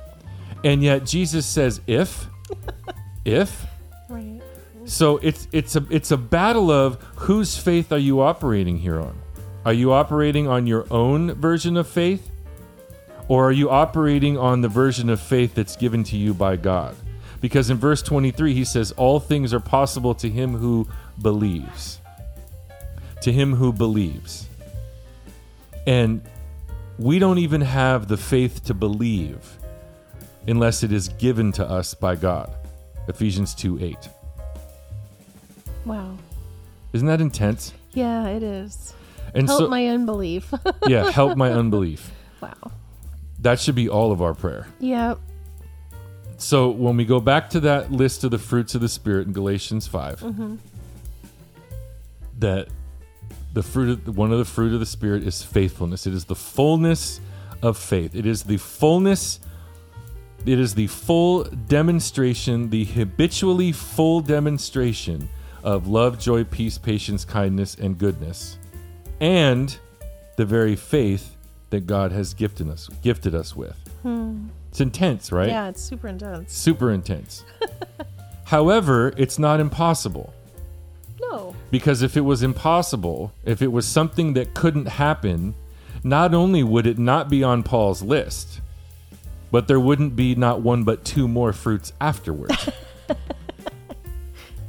[0.64, 2.26] And yet Jesus says if
[3.24, 3.66] if
[4.08, 4.40] Right.
[4.86, 9.18] so it's it's a it's a battle of whose faith are you operating here on?
[9.66, 12.30] Are you operating on your own version of faith?
[13.28, 16.96] Or are you operating on the version of faith that's given to you by God?
[17.42, 20.88] Because in verse 23 he says all things are possible to him who
[21.20, 22.00] believes.
[23.22, 24.48] To him who believes.
[25.86, 26.22] And
[26.98, 29.57] we don't even have the faith to believe
[30.48, 32.54] unless it is given to us by God.
[33.08, 33.96] Ephesians 2 8.
[35.84, 36.16] Wow.
[36.92, 37.72] Isn't that intense?
[37.92, 38.94] Yeah, it is.
[39.34, 40.52] And Help so, my unbelief.
[40.86, 42.10] yeah, help my unbelief.
[42.40, 42.72] Wow.
[43.40, 44.66] That should be all of our prayer.
[44.80, 45.18] Yep.
[46.38, 49.32] So when we go back to that list of the fruits of the spirit in
[49.32, 50.56] Galatians 5, mm-hmm.
[52.38, 52.68] that
[53.52, 56.06] the fruit of, one of the fruit of the spirit is faithfulness.
[56.06, 57.20] It is the fullness
[57.62, 58.14] of faith.
[58.14, 59.40] It is the fullness
[60.48, 65.28] it is the full demonstration, the habitually full demonstration
[65.62, 68.56] of love, joy, peace, patience, kindness, and goodness.
[69.20, 69.76] And
[70.36, 71.36] the very faith
[71.68, 73.76] that God has gifted us gifted us with.
[74.00, 74.46] Hmm.
[74.70, 75.48] It's intense, right?
[75.48, 76.54] Yeah, it's super intense.
[76.54, 77.44] super intense.
[78.44, 80.32] However, it's not impossible
[81.20, 81.54] No.
[81.70, 85.54] because if it was impossible, if it was something that couldn't happen,
[86.02, 88.60] not only would it not be on Paul's list,
[89.50, 92.68] but there wouldn't be not one but two more fruits afterwards.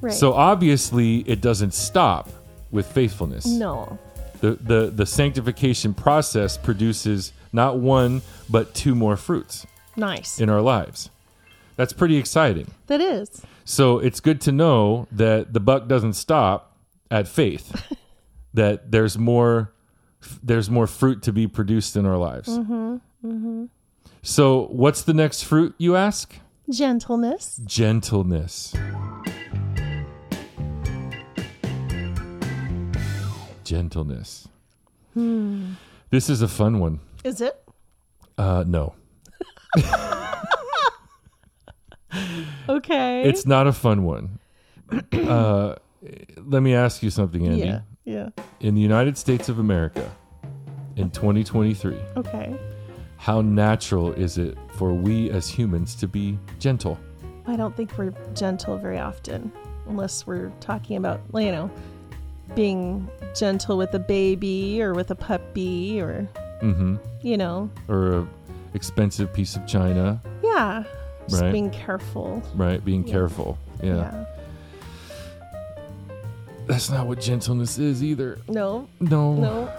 [0.02, 0.14] Right.
[0.14, 2.30] So obviously, it doesn't stop
[2.72, 3.46] with faithfulness.
[3.46, 4.00] no.
[4.40, 10.40] The, the the sanctification process produces not one but two more fruits Nice.
[10.40, 11.10] in our lives.
[11.76, 12.72] That's pretty exciting.
[12.88, 13.42] That is.
[13.66, 16.78] So it's good to know that the buck doesn't stop
[17.12, 17.94] at faith.
[18.54, 19.74] that there's more
[20.42, 22.48] there's more fruit to be produced in our lives.
[22.48, 22.96] Mm-hmm.
[23.26, 23.66] Mm-hmm.
[24.22, 26.36] So what's the next fruit you ask?
[26.70, 27.60] Gentleness.
[27.66, 28.74] Gentleness.
[33.64, 34.48] Gentleness.
[35.14, 35.74] Hmm.
[36.10, 37.00] This is a fun one.
[37.24, 37.56] Is it?
[38.38, 38.94] Uh no.
[42.68, 43.24] Okay.
[43.24, 44.40] It's not a fun one.
[45.14, 45.76] Uh
[46.38, 47.60] let me ask you something, Andy.
[47.66, 47.82] yeah.
[48.06, 48.30] Yeah.
[48.60, 50.10] in the United States of America
[50.96, 52.58] in 2023, Okay.
[53.20, 56.98] How natural is it for we as humans to be gentle?
[57.46, 59.52] I don't think we're gentle very often,
[59.88, 61.70] unless we're talking about, you know,
[62.56, 66.28] being gentle with a baby or with a puppy or,
[66.62, 66.96] Mm-hmm.
[67.22, 68.28] you know, Or a
[68.74, 70.84] expensive piece of china, yeah,
[71.28, 71.52] just Right.
[71.52, 72.42] being careful.
[72.56, 72.84] right?
[72.84, 73.12] Being Yeah.
[73.14, 73.58] careful.
[73.84, 73.96] Yeah.
[73.96, 74.26] yeah.
[76.68, 78.40] That's not what gentleness is either.
[78.48, 79.34] No, No.
[79.36, 79.70] no.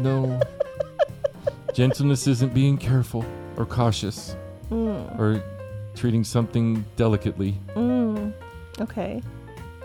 [0.00, 0.40] No.
[1.72, 3.24] gentleness isn't being careful
[3.56, 4.36] or cautious
[4.70, 5.42] Mm, or
[5.94, 7.58] treating something delicately.
[7.74, 8.32] mm.
[8.80, 9.20] Okay.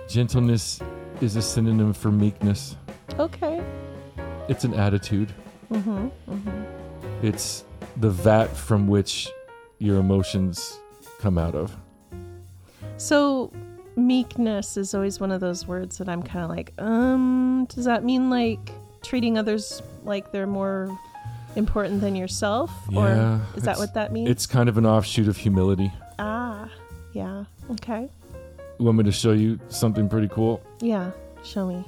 [0.07, 0.79] Gentleness
[1.19, 2.77] is a synonym for meekness.
[3.19, 3.61] Okay.
[4.47, 5.33] It's an attitude.
[5.69, 6.07] Mm-hmm.
[6.31, 7.25] Mm-hmm.
[7.25, 7.65] It's
[7.97, 9.29] the vat from which
[9.79, 10.79] your emotions
[11.19, 11.75] come out of.
[12.95, 13.51] So
[13.97, 18.05] meekness is always one of those words that I'm kind of like, um, does that
[18.05, 18.71] mean like
[19.03, 20.97] treating others like they're more
[21.55, 22.71] important than yourself?
[22.89, 24.29] Yeah, or is that what that means?
[24.29, 25.91] It's kind of an offshoot of humility.
[26.19, 26.69] ah,
[27.13, 27.45] yeah.
[27.71, 28.09] Okay.
[28.79, 30.61] You want me to show you something pretty cool?
[30.81, 31.11] Yeah.
[31.43, 31.83] Show me.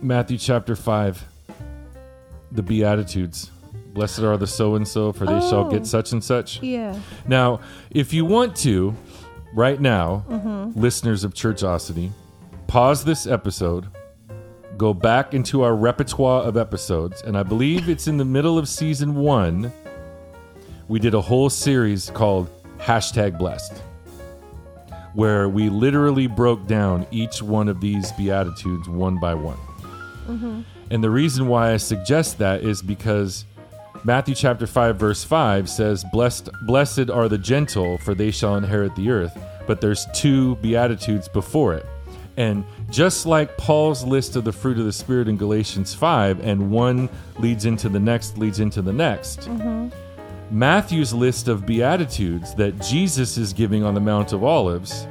[0.00, 1.22] Matthew chapter 5,
[2.52, 3.50] the Beatitudes.
[3.92, 5.70] Blessed are the so and so, for they shall Oh.
[5.70, 6.62] get such and such.
[6.62, 6.98] Yeah.
[7.26, 8.94] Now, if you want to,
[9.52, 10.80] right now, Mm-hmm.
[10.80, 12.10] listeners of Churchosity,
[12.68, 13.88] pause this episode,
[14.80, 18.66] go back into our repertoire of episodes, and I believe it's in the middle of
[18.66, 19.70] season one.
[20.88, 23.74] We did a whole series called hashtag blessed,
[25.12, 29.58] where we literally broke down each one of these Beatitudes one by one.
[30.26, 30.62] Mm-hmm.
[30.90, 33.44] And the reason why I suggest that is because
[34.02, 38.96] Matthew chapter 5 verse 5 says blessed blessed are the gentle for they shall inherit
[38.96, 41.84] the earth but there's two beatitudes before it
[42.40, 46.70] and just like Paul's list of the fruit of the spirit in Galatians 5 and
[46.70, 49.48] one leads into the next leads into the next
[50.50, 55.06] Matthew's list of beatitudes that Jesus is giving on the Mount of Olives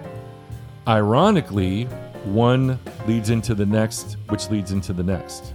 [0.87, 1.85] ironically
[2.25, 5.53] one leads into the next which leads into the next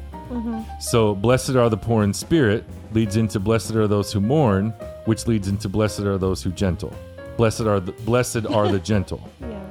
[0.80, 4.70] so, blessed are the poor in spirit leads into blessed are those who mourn,
[5.04, 6.92] which leads into blessed are those who gentle.
[7.36, 9.28] Blessed are the blessed are the gentle.
[9.40, 9.63] Yeah.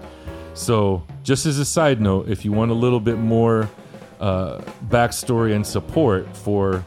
[0.54, 3.70] So, just as a side note, if you want a little bit more
[4.20, 6.86] uh, backstory and support for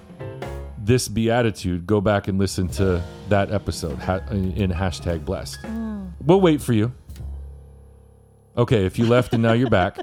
[0.78, 5.58] this beatitude, go back and listen to that episode ha- in hashtag blessed.
[6.24, 6.92] We'll wait for you.
[8.56, 9.98] Okay, if you left and now you're back.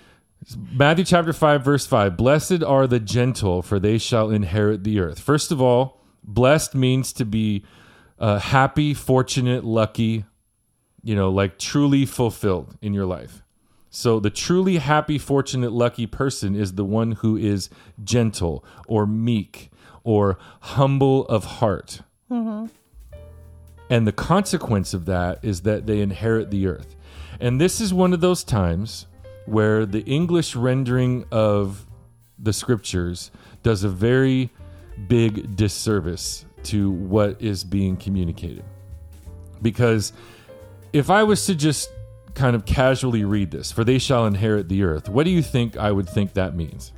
[0.72, 5.18] Matthew chapter 5, verse 5 Blessed are the gentle, for they shall inherit the earth.
[5.18, 7.64] First of all, blessed means to be
[8.18, 10.24] uh, happy, fortunate, lucky,
[11.02, 13.42] you know, like truly fulfilled in your life.
[13.90, 17.70] So the truly happy, fortunate, lucky person is the one who is
[18.04, 19.70] gentle or meek
[20.04, 22.02] or humble of heart.
[22.30, 22.66] Mm-hmm.
[23.90, 26.94] And the consequence of that is that they inherit the earth.
[27.40, 29.06] And this is one of those times
[29.46, 31.86] where the English rendering of
[32.38, 33.30] the scriptures
[33.62, 34.50] does a very
[35.08, 38.64] big disservice to what is being communicated.
[39.62, 40.12] Because
[40.92, 41.90] if I was to just
[42.34, 45.76] kind of casually read this, for they shall inherit the earth, what do you think
[45.76, 46.92] I would think that means?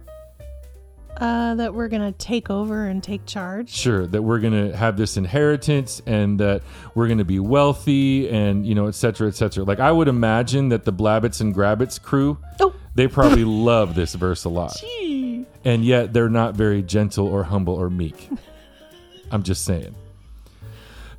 [1.16, 3.68] Uh, that we're gonna take over and take charge.
[3.68, 6.62] Sure, that we're going to have this inheritance and that
[6.94, 9.64] we're going to be wealthy and, you know, et cetera, et cetera.
[9.64, 14.14] Like, I would imagine that the Blabbits and Grabbits crew, Oh, they probably love this
[14.14, 14.74] verse a lot.
[14.80, 15.44] gee.
[15.62, 18.30] And yet they're not very gentle or humble or meek.
[19.30, 19.94] I'm just saying.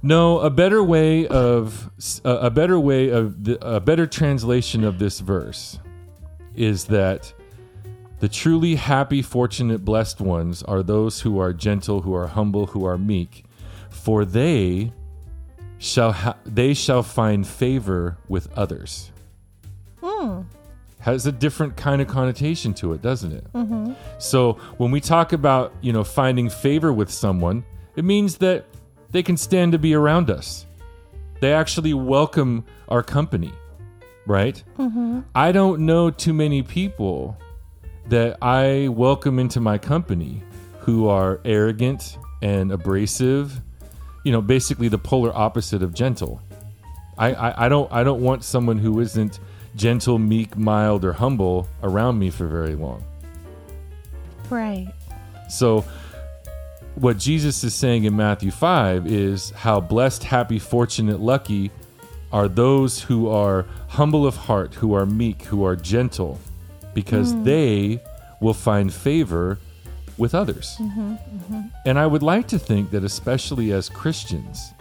[0.04, 1.92] No, a better way of
[2.24, 5.80] a a better way of the, a better translation of this verse
[6.56, 7.34] is that
[8.20, 12.86] the truly happy, fortunate, blessed ones are those who are gentle, who are humble, who
[12.86, 13.46] are meek,
[13.90, 14.94] for they
[15.78, 19.12] shall ha- they shall find favor with others.
[20.04, 20.42] Hmm.
[21.00, 23.54] Has a different kind of connotation to it, doesn't it?
[23.54, 23.94] Mm-hmm.
[24.20, 28.66] So when we talk about you know finding favor with someone, it means that
[29.12, 30.66] they can stand to be around us.
[31.40, 33.52] They actually welcome our company,
[34.26, 34.62] right?
[34.78, 35.22] Mm-hmm.
[35.34, 37.38] I don't know too many people
[38.08, 40.44] that I welcome into my company
[40.80, 43.62] who are arrogant and abrasive.
[44.24, 46.42] You know, basically the polar opposite of gentle.
[47.18, 49.40] I, I, I don't I don't want someone who isn't
[49.76, 53.04] gentle, meek, mild, or humble around me for very long.
[54.50, 54.94] Right.
[55.50, 55.86] So,
[56.96, 61.72] what Jesus is saying in Matthew 5 is how blessed, happy, fortunate, lucky
[62.32, 66.40] are those who are humble of heart, who are meek, who are gentle,
[66.94, 67.44] because mm.
[67.44, 68.04] they
[68.40, 69.58] will find favor
[70.18, 70.76] with others.
[70.80, 71.62] Mm-hmm, mm-hmm.
[71.86, 74.74] And I would like to think that, especially as Christians,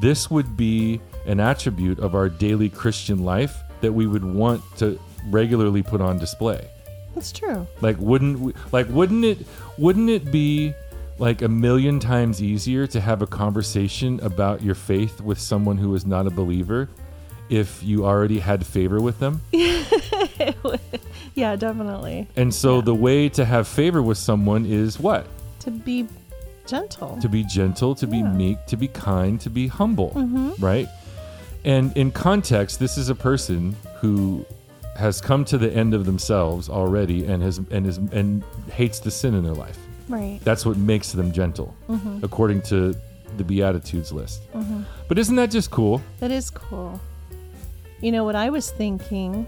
[0.00, 4.98] this would be an attribute of our daily Christian life that we would want to
[5.26, 6.68] regularly put on display.
[7.14, 7.66] That's true.
[7.80, 9.46] Like wouldn't we, like wouldn't it
[9.78, 10.74] wouldn't it be
[11.18, 15.94] like a million times easier to have a conversation about your faith with someone who
[15.94, 16.88] is not a believer
[17.48, 19.40] if you already had favor with them?
[21.36, 22.26] Yeah, definitely.
[22.34, 25.26] And so the way to have favor with someone is what?
[25.60, 26.08] To be
[26.66, 27.18] gentle.
[27.20, 30.52] To be gentle, to be meek, to be kind, to be humble, mm-hmm.
[30.64, 30.88] right?
[31.62, 34.46] And in context, this is a person who
[34.96, 38.42] has come to the end of themselves already and has and is and
[38.72, 39.78] hates the sin in their life.
[40.08, 40.40] Right.
[40.44, 41.74] That's what makes them gentle,
[42.22, 42.94] according to
[43.36, 44.42] the Beatitudes list.
[45.08, 46.00] But isn't that just cool?
[46.20, 47.00] That is cool.
[48.00, 49.46] You know what I was thinking?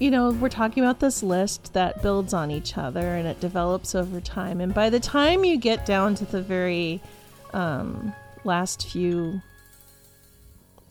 [0.00, 3.94] You know, we're talking about this list that builds on each other and it develops
[3.94, 4.60] over time.
[4.60, 7.00] And by the time you get down to the very
[7.52, 9.40] um, last few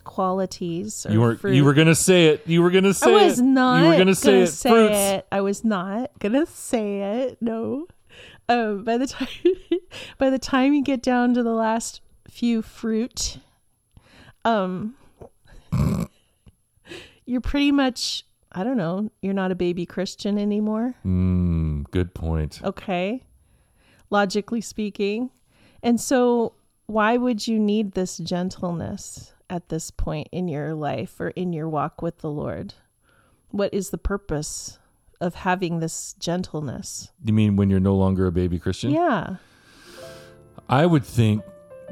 [0.04, 2.42] qualities, or You were fruit- you were gonna say it.
[2.46, 3.20] You were gonna say it.
[3.20, 3.42] I was it.
[3.42, 3.82] not.
[3.82, 4.46] You were gonna say it.
[4.48, 5.26] say it.
[5.32, 7.38] I was not gonna say it.
[7.40, 7.86] No.
[8.48, 9.28] Um, by the time,
[10.18, 13.38] by the time you get down to the last few fruit,
[14.44, 14.94] um,
[17.24, 18.24] you're pretty much.
[18.56, 19.10] I don't know.
[19.20, 20.94] You're not a baby Christian anymore.
[21.04, 22.60] Mm, good point.
[22.62, 23.24] Okay.
[24.10, 25.30] Logically speaking.
[25.82, 26.54] And so,
[26.86, 31.68] why would you need this gentleness at this point in your life or in your
[31.68, 32.74] walk with the Lord?
[33.50, 34.78] What is the purpose
[35.20, 37.10] of having this gentleness?
[37.24, 38.90] You mean when you're no longer a baby Christian?
[38.92, 39.36] Yeah.
[40.68, 41.42] I would think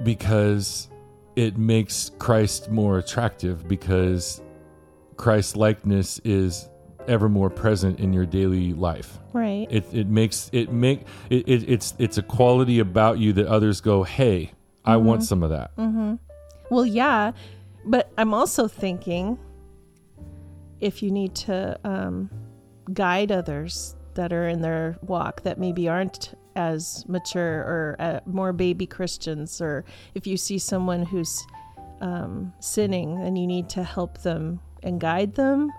[0.02, 0.88] because
[1.36, 4.40] it makes Christ more attractive because
[5.16, 6.68] Christ likeness is
[7.08, 9.18] ever more present in your daily life.
[9.32, 9.66] Right.
[9.70, 13.80] It it makes it make it, it it's it's a quality about you that others
[13.80, 14.52] go, "Hey,
[14.84, 15.06] I Mm-hmm.
[15.06, 15.70] want some of that."
[16.70, 17.32] Well, yeah,
[17.84, 19.38] but I'm also thinking
[20.80, 22.30] if you need to um,
[22.92, 28.52] guide others that are in their walk that maybe aren't as mature or uh, more
[28.52, 31.46] baby Christians, or if you see someone who's
[32.00, 35.70] um, sinning and you need to help them and guide them.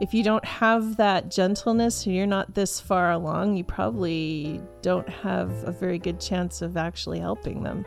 [0.00, 5.08] If you don't have that gentleness and you're not this far along, you probably don't
[5.08, 7.84] have a very good chance of actually helping them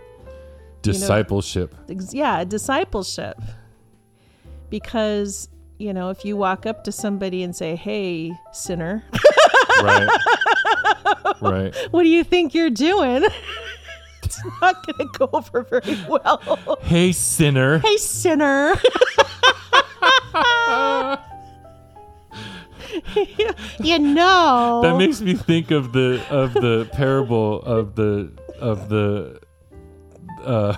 [0.82, 1.76] Discipleship.
[1.90, 3.42] ex- yeah, discipleship.
[4.70, 9.04] Because, you know, if you walk up to somebody and say, "Hey, sinner,
[9.82, 10.10] right.
[11.42, 11.76] Right.
[11.92, 13.24] what do you think you're doing?"
[14.24, 16.78] it's not going to go over very well.
[16.82, 17.80] Hey, sinner.
[17.80, 18.74] hey, sinner.
[23.80, 24.82] you know.
[24.84, 29.40] That makes me think of the of the parable of the of the
[30.44, 30.76] uh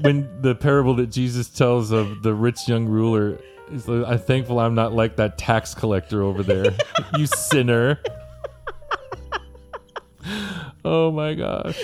[0.00, 3.38] when the parable that Jesus tells of the rich young ruler
[3.70, 6.74] is like, I'm thankful I'm not like that tax collector over there.
[7.16, 8.00] you sinner.
[10.84, 11.78] Oh my gosh.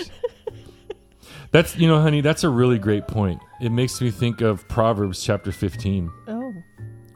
[1.51, 3.39] That's you know, honey, that's a really great point.
[3.61, 6.53] It makes me think of Proverbs chapter 15, Oh.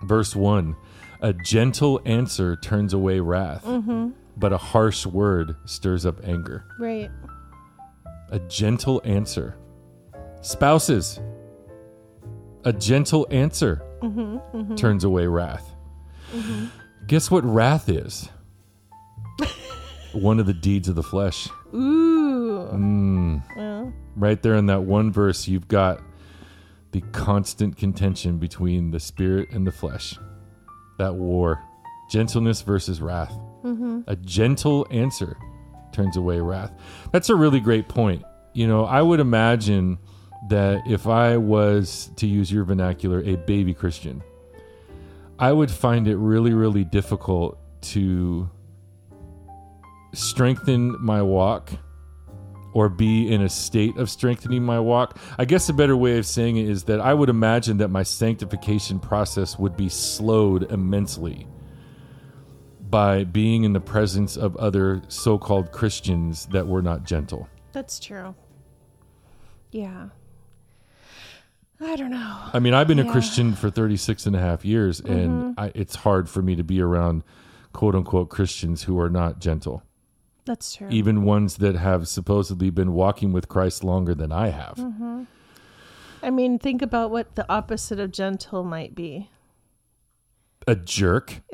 [0.04, 0.76] verse 1.
[1.22, 4.12] A gentle answer turns away wrath, mm-hmm.
[4.38, 6.64] but a harsh word stirs up anger.
[6.80, 7.12] Right.
[8.30, 9.58] A gentle answer.
[10.42, 11.20] Spouses,
[12.64, 14.76] a gentle answer mm-hmm, mm-hmm.
[14.76, 15.76] turns away wrath.
[16.32, 16.66] Mm-hmm.
[17.08, 18.30] Guess what wrath is?
[20.14, 21.50] One of the deeds of the flesh.
[21.74, 22.70] Ooh.
[22.74, 23.44] Mm.
[23.56, 26.02] Well, Right there in that one verse, you've got
[26.92, 30.18] the constant contention between the spirit and the flesh.
[30.98, 31.64] That war.
[32.10, 33.34] Gentleness versus wrath.
[34.08, 35.38] A gentle answer
[35.92, 36.74] turns away wrath.
[37.12, 38.24] That's a really great point.
[38.54, 40.00] You know, I would imagine
[40.48, 44.24] that if I was, to use your vernacular, a baby Christian,
[45.38, 48.50] I would find it really, really difficult to
[50.14, 51.72] strengthen my walk
[52.74, 55.18] or be in a state of strengthening my walk.
[55.38, 58.04] I guess a better way of saying it is that I would imagine that my
[58.04, 61.48] sanctification process would be slowed immensely
[62.90, 67.48] by being in the presence of other so called Christians that were not gentle.
[67.72, 68.36] that's true.
[69.72, 70.10] Yeah.
[71.82, 72.38] I don't know.
[72.54, 75.14] I mean, I've been a Christian for 36 and a half years, mm-hmm.
[75.14, 77.24] and I, it's hard for me to be around
[77.72, 79.84] quote unquote Christians who are not gentle,
[80.46, 80.90] That's true.
[80.90, 84.76] even ones that have supposedly been walking with Christ longer than I have.
[84.76, 85.24] Mm-hmm.
[86.22, 89.30] I mean, think about what the opposite of gentle might be.
[90.68, 91.42] A jerk.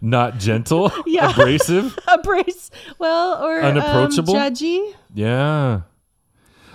[0.00, 1.30] Not gentle, Yeah.
[1.30, 1.98] abrasive.
[2.08, 2.70] Abrace.
[2.98, 4.34] Well, or Unapproachable?
[4.36, 4.94] Um, judgy.
[5.14, 5.82] Yeah.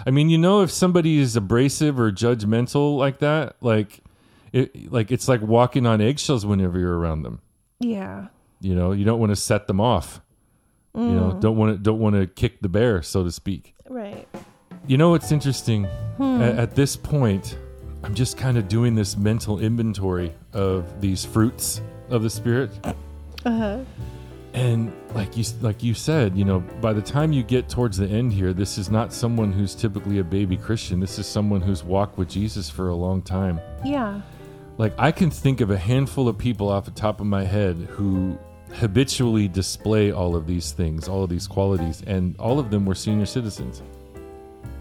[0.06, 4.02] I mean, you know, if somebody is abrasive or judgmental like that, like
[4.54, 7.42] it, like it's like walking on eggshells whenever you're around them.
[7.80, 8.28] Yeah.
[8.62, 10.22] You know, you don't want to set them off.
[10.94, 13.76] You know, don't want to don't want to kick the bear, so to speak.
[13.90, 14.28] Right.
[14.88, 15.86] You know, what's interesting.
[16.20, 17.58] A- At, this point,
[18.04, 22.72] I'm just kind of doing this mental inventory of these fruits of the spirit,
[23.46, 23.80] Uh-huh.
[24.54, 28.08] and like you like you said, you know, by the time you get towards the
[28.08, 31.00] end here, this is not someone who's typically a baby Christian.
[31.00, 33.60] This is someone who's walked with Jesus for a long time.
[33.84, 34.22] Yeah.
[34.78, 37.76] Like I can think of a handful of people off the top of my head
[37.90, 38.38] who
[38.74, 42.96] habitually display all of these things, all of these qualities, and all of them were
[42.96, 43.82] senior citizens.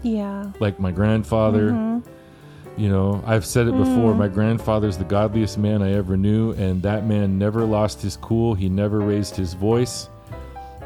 [0.03, 0.51] Yeah.
[0.59, 2.01] Like my grandfather,
[2.77, 4.33] you know, I've said it before, my mm.
[4.33, 8.67] grandfather's the godliest man I ever knew, and that man never lost his cool, he
[8.69, 10.09] never raised his voice.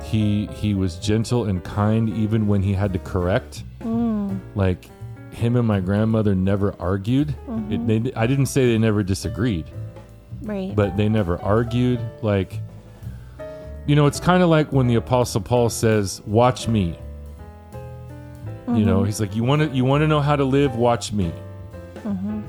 [0.03, 3.63] He he was gentle and kind even when he had to correct.
[3.81, 4.39] Mm.
[4.55, 4.85] Like
[5.33, 7.29] him and my grandmother never argued.
[7.29, 8.03] It, mm-hmm.
[8.03, 9.65] they, I didn't say they never disagreed
[10.41, 10.75] Right.
[10.75, 11.99] but they never argued.
[12.21, 12.59] Like,
[13.87, 16.97] you know, it's kind of like when the Apostle Paul says, "Watch me."
[18.67, 19.05] You know, mm-hmm.
[19.05, 20.75] he's like, "You want to, you want to know how to live?
[20.75, 21.31] Watch me."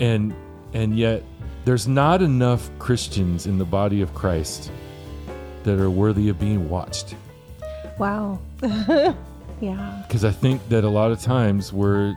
[0.01, 0.35] And
[0.73, 1.23] and yet,
[1.65, 4.71] there's not enough Christians in the body of Christ
[5.65, 7.15] that are worthy of being watched.
[7.99, 8.39] wow.
[9.61, 10.03] yeah.
[10.07, 12.15] Because I think that a lot of times we're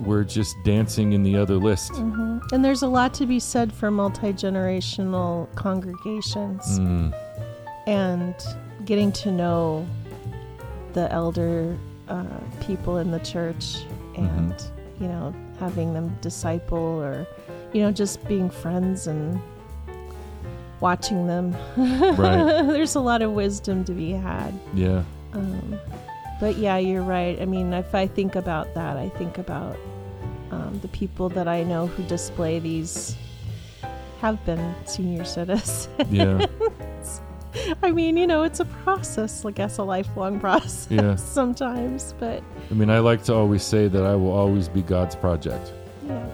[0.00, 1.90] we're just dancing in the other list.
[1.94, 7.14] And there's a lot to be said for multi generational congregations Mm,
[7.86, 8.34] and
[8.84, 9.86] getting to know
[10.92, 11.76] the elder
[12.08, 12.24] uh,
[12.60, 13.78] people in the church
[14.16, 14.54] and,
[15.00, 17.26] you know, having them disciple or,
[17.72, 19.40] you know, just being friends and
[20.80, 21.54] watching them.
[21.76, 22.62] Right.
[22.66, 24.52] there's a lot of wisdom to be had.
[24.74, 25.02] yeah.
[25.32, 25.78] Um,
[26.40, 27.40] but yeah, you're right.
[27.40, 29.76] I mean, if I think about that, I think about
[30.50, 33.16] um, the people that I know who display these
[34.20, 35.88] have been senior citizens.
[36.10, 36.46] Yeah.
[37.82, 41.16] I mean, you know, it's a process, I guess, a lifelong process Yeah.
[41.16, 42.14] sometimes.
[42.18, 45.72] But I mean, I like to always say that I will always be God's project.
[46.06, 46.26] yeah,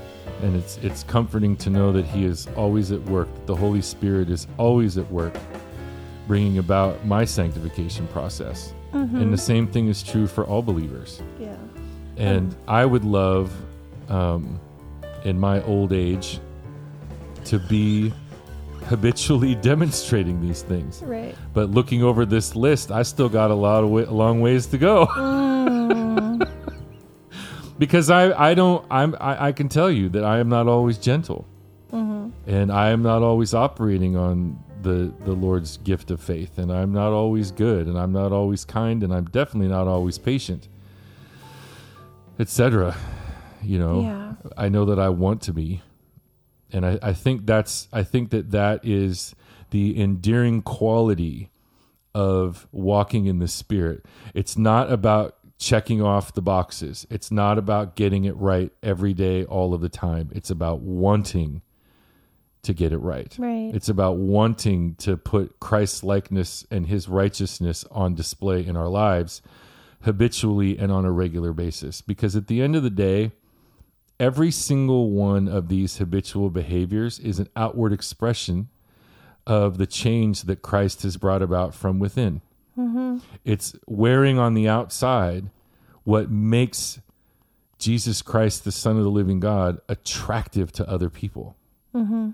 [0.43, 3.83] and it's it's comforting to know that he is always at work that the holy
[3.83, 5.35] spirit is always at work
[6.27, 11.57] bringing about my sanctification process and the same thing is true for all believers yeah,
[12.19, 13.51] and i would love
[14.11, 14.61] um,
[15.25, 16.41] in my old age
[17.47, 18.13] to be
[18.85, 21.03] habitually demonstrating these things.
[21.03, 21.35] Right.
[21.55, 24.79] but looking over this list i still got a lot of way, long ways to
[24.79, 25.07] go.
[25.63, 26.49] Mm,
[27.79, 30.99] because I, I don't I'm I, I can tell you that I am not always
[30.99, 31.47] gentle,
[31.91, 36.93] and I am not always operating on the the Lord's gift of faith, and I'm
[36.93, 40.69] not always good, and I'm not always kind, and I'm definitely not always patient,
[42.39, 42.97] etc.
[43.63, 44.33] You know, Yeah.
[44.57, 45.83] I know that I want to be,
[46.73, 49.35] and I, I think that's I think that that is
[49.71, 51.51] the endearing quality
[52.15, 54.05] of walking in the Spirit.
[54.35, 57.07] It's not about checking off the boxes.
[57.09, 60.31] It's not about getting it right every day, all of the time.
[60.35, 61.63] It's about wanting
[62.63, 63.35] to get it right.
[63.39, 63.71] Right.
[63.75, 69.43] It's about wanting to put Christ's likeness and his righteousness on display in our lives
[70.03, 72.03] habitually and on a regular basis.
[72.03, 73.33] Because at the end of the day,
[74.23, 78.69] every single one of these habitual behaviors is an outward expression
[79.49, 82.41] of the change that Christ has brought about from within.
[82.79, 83.19] Mm-hmm.
[83.45, 85.51] It's wearing on the outside
[86.05, 87.01] what makes
[87.81, 91.57] Jesus Christ, the Son of the living God, attractive to other people.
[91.93, 92.31] Mm-hmm.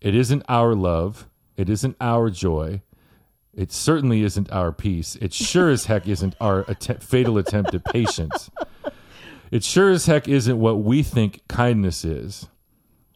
[0.00, 1.28] It isn't our love.
[1.56, 2.82] It isn't our joy.
[3.52, 5.16] It certainly isn't our peace.
[5.16, 8.50] It sure as heck isn't our att- fatal attempt at patience.
[9.50, 12.48] It sure as heck isn't what we think kindness is.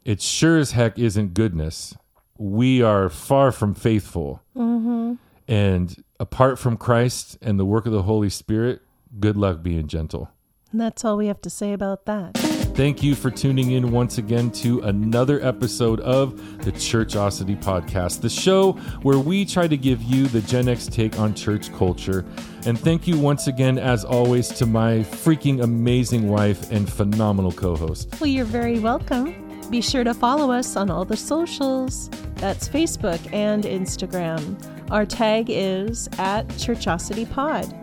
[0.05, 1.95] It sure as heck isn't goodness.
[2.37, 4.43] We are far from faithful.
[4.57, 5.15] Mm-hmm.
[5.49, 8.83] And apart from Christ and the work of the Holy Spirit,
[9.19, 10.31] good luck being gentle.
[10.71, 12.58] And that's all we have to say about that.
[12.79, 18.31] Thank you for tuning in once again to another episode of the Churchosity Podcast, the
[18.31, 22.25] show where we try to give you the Gen X take on church culture.
[22.67, 27.75] And thank you once again, as always, to my freaking amazing wife and phenomenal co
[27.75, 28.15] host.
[28.21, 29.35] Well, you're very welcome.
[29.71, 32.09] Be sure to follow us on all the socials.
[32.37, 34.57] That's Facebook and Instagram.
[34.93, 37.75] Our tag is at Churchosity Pod.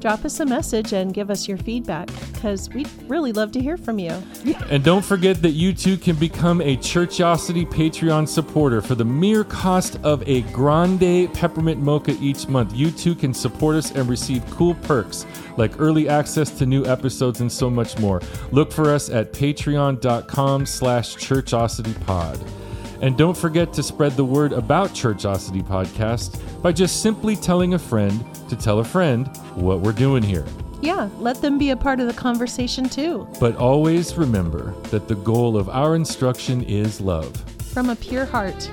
[0.00, 3.76] Drop us a message and give us your feedback because we'd really love to hear
[3.76, 4.10] from you.
[4.70, 9.42] And don't forget that you too can become a Churchosity Patreon supporter for the mere
[9.42, 12.74] cost of a grande peppermint mocha each month.
[12.74, 15.26] You too can support us and receive cool perks
[15.56, 18.22] like early access to new episodes and so much more.
[18.52, 22.59] Look for us at patreon.com slash churchositypod.
[23.00, 27.78] And don't forget to spread the word about Churchosity Podcast by just simply telling a
[27.78, 30.44] friend to tell a friend what we're doing here.
[30.82, 33.26] Yeah, let them be a part of the conversation too.
[33.38, 37.34] But always remember that the goal of our instruction is love,
[37.72, 38.70] From a pure heart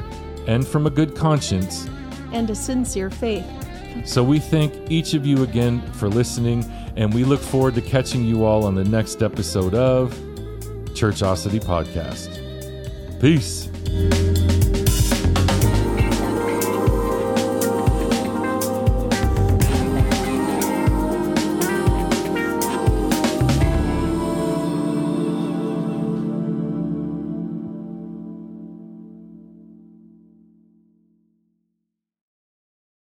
[0.48, 1.88] and from a good conscience.
[2.34, 3.46] and a sincere faith.
[4.06, 6.64] So we thank each of you again for listening,
[6.98, 10.14] and we look forward to catching you all on the next episode of
[10.94, 12.42] Churchosity Podcast.
[13.22, 14.37] Peace you